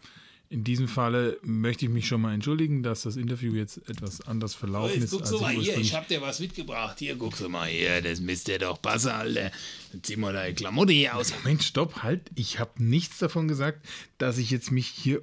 in 0.49 0.65
diesem 0.65 0.89
Falle 0.89 1.39
möchte 1.43 1.87
ich 1.87 1.91
mich 1.91 2.07
schon 2.07 2.21
mal 2.21 2.33
entschuldigen, 2.33 2.83
dass 2.83 3.03
das 3.03 3.17
Interview 3.17 3.55
jetzt 3.55 3.79
etwas 3.89 4.21
anders 4.27 4.55
verlaufen 4.55 4.95
jetzt 4.95 5.05
ist. 5.05 5.11
guckst 5.13 5.33
du 5.33 5.41
mal 5.41 5.53
hier, 5.53 5.77
ich 5.77 5.95
hab 5.95 6.07
dir 6.09 6.21
was 6.21 6.41
mitgebracht. 6.41 6.99
Hier, 6.99 7.17
guckst 7.17 7.41
du 7.41 7.49
mal 7.49 7.69
hier, 7.69 8.01
das 8.01 8.21
müsste 8.21 8.59
doch 8.59 8.81
passen, 8.81 9.11
Alter. 9.11 9.51
Dann 9.93 10.03
zieh 10.03 10.17
mal 10.17 10.33
deine 10.33 10.55
Klamotte 10.55 10.93
hier 10.93 11.17
aus. 11.17 11.33
Moment, 11.43 11.63
stopp, 11.63 12.03
halt. 12.03 12.31
Ich 12.35 12.59
habe 12.59 12.83
nichts 12.83 13.19
davon 13.19 13.49
gesagt, 13.49 13.85
dass 14.19 14.39
ich 14.39 14.51
jetzt 14.51 14.71
mich 14.71 14.87
hier 14.87 15.23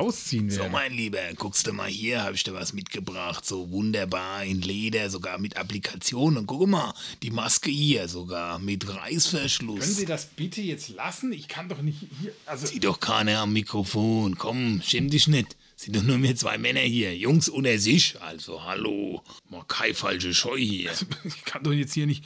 ausziehen 0.00 0.50
werde. 0.50 0.64
So, 0.64 0.68
mein 0.70 0.92
Lieber, 0.92 1.20
guckst 1.36 1.66
du 1.66 1.72
mal 1.72 1.88
hier, 1.88 2.22
habe 2.22 2.34
ich 2.34 2.42
dir 2.42 2.54
was 2.54 2.72
mitgebracht. 2.72 3.44
So 3.44 3.70
wunderbar 3.70 4.44
in 4.44 4.60
Leder, 4.62 5.10
sogar 5.10 5.38
mit 5.38 5.56
Applikation. 5.56 6.36
Und 6.36 6.46
guck 6.46 6.66
mal, 6.68 6.94
die 7.22 7.30
Maske 7.30 7.70
hier 7.70 8.08
sogar 8.08 8.58
mit 8.58 8.88
Reißverschluss. 8.88 9.80
Können 9.80 9.94
Sie 9.94 10.06
das 10.06 10.26
bitte 10.26 10.62
jetzt 10.62 10.88
lassen? 10.88 11.32
Ich 11.32 11.48
kann 11.48 11.68
doch 11.68 11.82
nicht 11.82 11.98
hier. 12.20 12.32
Also 12.46 12.66
Sieh 12.66 12.80
doch 12.80 13.00
keiner 13.00 13.40
am 13.40 13.52
Mikrofon. 13.52 14.36
Komm, 14.38 14.82
schäm 14.82 15.10
dich 15.10 15.28
nicht. 15.28 15.56
Sind 15.76 15.96
doch 15.96 16.02
nur 16.02 16.22
wir 16.22 16.36
zwei 16.36 16.58
Männer 16.58 16.80
hier. 16.80 17.16
Jungs 17.16 17.48
unter 17.48 17.78
sich. 17.78 18.20
Also, 18.20 18.64
hallo. 18.64 19.22
Mal 19.48 19.64
keine 19.66 19.94
falsche 19.94 20.34
Scheu 20.34 20.58
hier. 20.58 20.92
ich 21.24 21.44
kann 21.44 21.62
doch 21.62 21.72
jetzt 21.72 21.94
hier 21.94 22.06
nicht. 22.06 22.24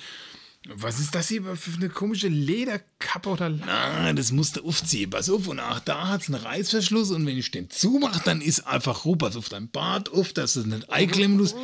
Was 0.66 0.98
ist 0.98 1.14
das 1.14 1.29
hier 1.29 1.42
für 1.57 1.77
eine 1.77 1.90
komische 1.90 2.29
Lederkappe 2.29 3.29
oder 3.29 3.50
Na, 3.50 4.12
das 4.14 4.33
musst 4.33 4.57
du 4.57 4.64
aufziehen. 4.64 5.11
Pass 5.11 5.29
auf, 5.29 5.46
und 5.46 5.61
auch 5.61 5.79
da 5.81 6.09
hat 6.09 6.22
es 6.22 6.29
einen 6.29 6.42
Reißverschluss 6.42 7.11
und 7.11 7.27
wenn 7.27 7.37
ich 7.37 7.50
den 7.50 7.68
zumache, 7.68 8.22
dann 8.24 8.40
ist 8.40 8.66
einfach 8.66 9.05
ruh. 9.05 9.16
Pass 9.16 9.37
auf 9.37 9.50
dein 9.50 9.68
Bart 9.68 10.11
auf, 10.11 10.33
dass 10.33 10.57
es 10.57 10.64
nicht 10.64 10.88
einklemmen 10.90 11.37
muss. 11.37 11.55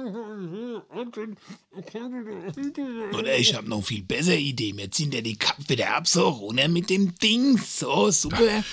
Oder 3.13 3.39
ich 3.39 3.55
habe 3.55 3.69
noch 3.71 3.85
viel 3.85 4.03
bessere 4.03 4.37
Idee. 4.37 4.77
Wir 4.77 4.91
ziehen 4.91 5.11
dir 5.11 5.23
die 5.23 5.37
Kappe 5.37 5.67
wieder 5.69 5.97
ab, 5.97 6.07
so 6.07 6.29
runter 6.29 6.69
mit 6.69 6.91
dem 6.91 7.15
Ding. 7.17 7.57
So, 7.57 8.11
super. 8.11 8.65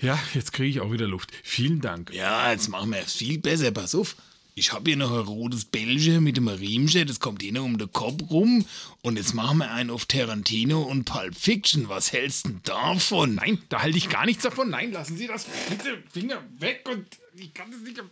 Ja, 0.00 0.18
jetzt 0.34 0.52
kriege 0.52 0.68
ich 0.68 0.80
auch 0.80 0.92
wieder 0.92 1.08
Luft. 1.08 1.32
Vielen 1.42 1.80
Dank. 1.80 2.12
Ja, 2.12 2.52
jetzt 2.52 2.68
machen 2.68 2.90
wir 2.90 3.00
es 3.00 3.14
viel 3.14 3.38
besser. 3.38 3.72
Pass 3.72 3.94
auf. 3.96 4.14
Ich 4.58 4.72
habe 4.72 4.88
hier 4.88 4.96
noch 4.96 5.12
ein 5.12 5.26
rotes 5.26 5.66
Bällchen 5.66 6.24
mit 6.24 6.38
dem 6.38 6.48
Riemchen, 6.48 7.06
das 7.06 7.20
kommt 7.20 7.42
hier 7.42 7.52
noch 7.52 7.64
um 7.64 7.76
den 7.76 7.92
Kopf 7.92 8.22
rum. 8.30 8.64
Und 9.02 9.18
jetzt 9.18 9.34
machen 9.34 9.58
wir 9.58 9.70
einen 9.70 9.90
auf 9.90 10.06
Tarantino 10.06 10.80
und 10.80 11.04
Pulp 11.04 11.34
Fiction. 11.36 11.90
Was 11.90 12.10
hältst 12.10 12.46
du 12.46 12.48
denn 12.48 12.60
davon? 12.64 13.34
Nein, 13.34 13.58
da 13.68 13.82
halte 13.82 13.98
ich 13.98 14.08
gar 14.08 14.24
nichts 14.24 14.44
davon. 14.44 14.70
Nein, 14.70 14.92
lassen 14.92 15.18
Sie 15.18 15.26
das 15.26 15.44
bitte 15.68 16.02
Finger 16.10 16.42
weg 16.58 16.88
und 16.90 17.06
ich 17.36 17.52
kann 17.52 17.70
das 17.70 17.80
nicht. 17.82 18.02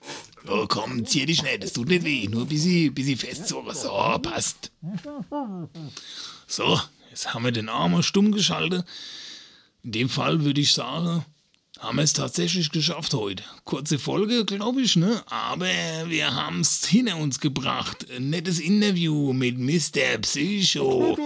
Oh, 0.47 0.67
komm, 0.69 1.07
zieh 1.07 1.25
dich 1.25 1.43
nicht, 1.43 1.63
das 1.63 1.73
tut 1.73 1.89
nicht 1.89 2.05
weh. 2.05 2.29
Nur 2.29 2.43
ein 2.43 2.49
bisschen, 2.49 2.93
bisschen 2.93 3.17
festzogen. 3.17 3.75
So, 3.75 3.89
passt. 4.21 4.71
So, 6.47 6.79
jetzt 7.09 7.33
haben 7.33 7.47
wir 7.47 7.53
den 7.53 7.71
Arm 7.71 8.03
stumm 8.03 8.33
geschaltet. 8.33 8.85
In 9.83 9.93
dem 9.93 10.11
Fall 10.11 10.45
würde 10.45 10.61
ich 10.61 10.75
sagen, 10.75 11.25
haben 11.81 11.97
wir 11.97 12.05
es 12.05 12.13
tatsächlich 12.13 12.71
geschafft 12.71 13.15
heute. 13.15 13.43
Kurze 13.65 13.99
Folge, 13.99 14.45
glaube 14.45 14.83
ich, 14.83 14.97
ne? 14.97 15.23
Aber 15.27 15.67
wir 16.07 16.35
haben 16.35 16.61
es 16.61 16.87
hinter 16.87 17.17
uns 17.17 17.41
gebracht. 17.41 18.07
Ein 18.15 18.31
nettes 18.31 18.61
Interview 18.61 19.33
mit 19.33 19.59
Mr. 19.59 20.19
Psycho. 20.21 21.17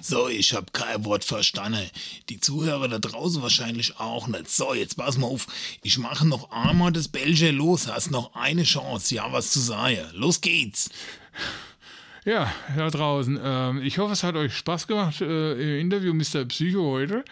So, 0.00 0.28
ich 0.28 0.54
habe 0.54 0.66
kein 0.72 1.04
Wort 1.04 1.24
verstanden. 1.24 1.88
Die 2.28 2.40
Zuhörer 2.40 2.88
da 2.88 2.98
draußen 2.98 3.42
wahrscheinlich 3.42 3.98
auch 3.98 4.26
nicht. 4.26 4.48
So, 4.50 4.74
jetzt 4.74 4.96
pass 4.96 5.18
mal 5.18 5.26
auf. 5.26 5.46
Ich 5.82 5.98
mache 5.98 6.26
noch 6.26 6.50
einmal 6.50 6.92
das 6.92 7.08
Belgier 7.08 7.52
los. 7.52 7.88
Hast 7.88 8.10
noch 8.10 8.34
eine 8.34 8.64
Chance, 8.64 9.14
ja, 9.14 9.32
was 9.32 9.50
zu 9.50 9.60
sagen. 9.60 9.98
Los 10.12 10.40
geht's. 10.40 10.90
Ja, 12.28 12.52
da 12.76 12.90
draußen. 12.90 13.40
Ähm, 13.42 13.80
ich 13.82 13.96
hoffe, 13.96 14.12
es 14.12 14.22
hat 14.22 14.36
euch 14.36 14.54
Spaß 14.54 14.86
gemacht 14.86 15.18
äh, 15.22 15.52
im 15.52 15.80
Interview 15.80 16.12
Mr. 16.12 16.44
Psycho 16.44 16.82
heute. 16.90 17.24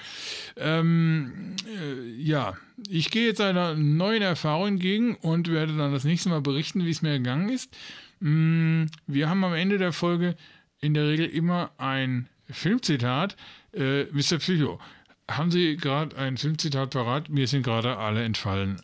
Ähm, 0.57 1.55
äh, 1.67 2.09
ja, 2.19 2.55
ich 2.89 3.11
gehe 3.11 3.27
jetzt 3.27 3.43
einer 3.43 3.75
neuen 3.75 4.23
Erfahrung 4.23 4.69
entgegen 4.69 5.15
und 5.17 5.51
werde 5.51 5.77
dann 5.77 5.93
das 5.93 6.05
nächste 6.05 6.31
Mal 6.31 6.41
berichten, 6.41 6.87
wie 6.87 6.91
es 6.91 7.03
mir 7.03 7.19
gegangen 7.19 7.51
ist. 7.51 7.77
Mm, 8.21 8.85
wir 9.07 9.29
haben 9.29 9.45
am 9.45 9.53
Ende 9.53 9.77
der 9.77 9.93
Folge 9.93 10.35
in 10.81 10.95
der 10.95 11.09
Regel 11.09 11.27
immer 11.27 11.73
ein 11.77 12.31
Filmzitat. 12.49 13.37
Äh, 13.75 14.05
Mr. 14.05 14.39
Psycho, 14.39 14.81
haben 15.31 15.51
Sie 15.51 15.77
gerade 15.77 16.17
ein 16.17 16.39
Filmzitat 16.39 16.89
parat? 16.89 17.29
Mir 17.29 17.47
sind 17.49 17.65
gerade 17.65 17.99
alle 17.99 18.25
entfallen. 18.25 18.81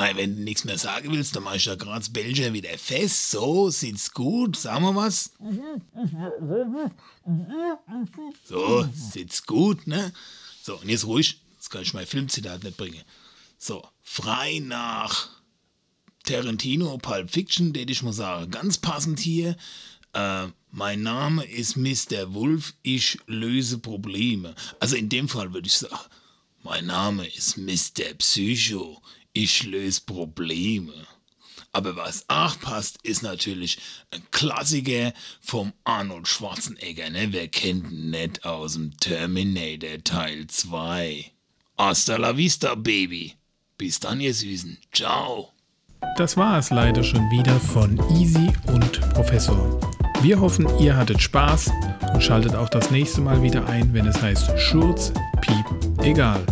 Wenn 0.00 0.36
du 0.36 0.42
nichts 0.42 0.64
mehr 0.64 0.78
sagen 0.78 1.12
willst, 1.12 1.36
dann 1.36 1.42
mach 1.42 1.54
ich 1.54 1.66
ja 1.66 1.74
gerade 1.74 2.00
das 2.00 2.12
Belgier 2.12 2.52
wieder 2.52 2.76
fest. 2.78 3.30
So, 3.30 3.70
sitzt 3.70 4.14
gut. 4.14 4.56
Sagen 4.56 4.84
wir 4.84 4.96
was? 4.96 5.32
So, 8.44 8.88
sitzt 8.94 9.46
gut, 9.46 9.86
ne? 9.86 10.12
So, 10.62 10.76
und 10.76 10.88
jetzt 10.88 11.06
ruhig. 11.06 11.40
Jetzt 11.56 11.70
kann 11.70 11.82
ich 11.82 11.92
mein 11.92 12.06
Filmzitat 12.06 12.64
nicht 12.64 12.78
bringen. 12.78 13.02
So, 13.58 13.86
frei 14.02 14.60
nach 14.64 15.28
Tarantino, 16.24 16.96
Pulp 16.98 17.30
Fiction, 17.30 17.72
den 17.72 17.88
ich 17.88 18.02
mal 18.02 18.12
sagen. 18.12 18.50
Ganz 18.50 18.78
passend 18.78 19.20
hier. 19.20 19.56
Äh, 20.12 20.46
mein 20.70 21.02
Name 21.02 21.44
ist 21.44 21.76
Mr. 21.76 22.32
Wolf, 22.32 22.74
ich 22.82 23.18
löse 23.26 23.78
Probleme. 23.78 24.54
Also 24.78 24.96
in 24.96 25.08
dem 25.08 25.28
Fall 25.28 25.52
würde 25.52 25.66
ich 25.66 25.74
sagen, 25.74 25.96
mein 26.62 26.86
Name 26.86 27.26
ist 27.26 27.56
Mr. 27.56 28.14
Psycho, 28.18 29.02
ich 29.42 29.64
löse 29.64 30.02
Probleme. 30.02 30.92
Aber 31.72 31.96
was 31.96 32.24
auch 32.28 32.58
passt, 32.58 32.98
ist 33.04 33.22
natürlich 33.22 33.78
ein 34.10 34.22
Klassiker 34.32 35.12
vom 35.40 35.72
Arnold 35.84 36.26
Schwarzenegger. 36.26 37.10
Ne? 37.10 37.28
Wer 37.30 37.48
kennt 37.48 37.90
ihn 37.90 38.10
nicht 38.10 38.44
aus 38.44 38.72
dem 38.74 38.96
Terminator 38.98 40.02
Teil 40.02 40.46
2? 40.48 41.30
Hasta 41.78 42.16
la 42.16 42.36
vista, 42.36 42.74
Baby. 42.74 43.34
Bis 43.78 44.00
dann, 44.00 44.20
ihr 44.20 44.34
Süßen. 44.34 44.78
Ciao. 44.92 45.52
Das 46.16 46.36
war 46.36 46.58
es 46.58 46.70
leider 46.70 47.04
schon 47.04 47.30
wieder 47.30 47.58
von 47.60 47.98
Easy 48.18 48.50
und 48.66 49.00
Professor. 49.14 49.80
Wir 50.22 50.40
hoffen, 50.40 50.68
ihr 50.80 50.96
hattet 50.96 51.22
Spaß 51.22 51.70
und 52.12 52.22
schaltet 52.22 52.54
auch 52.54 52.68
das 52.68 52.90
nächste 52.90 53.20
Mal 53.20 53.42
wieder 53.42 53.66
ein, 53.66 53.94
wenn 53.94 54.06
es 54.06 54.20
heißt 54.20 54.58
Schurz, 54.58 55.12
Piep, 55.40 55.64
egal. 56.02 56.44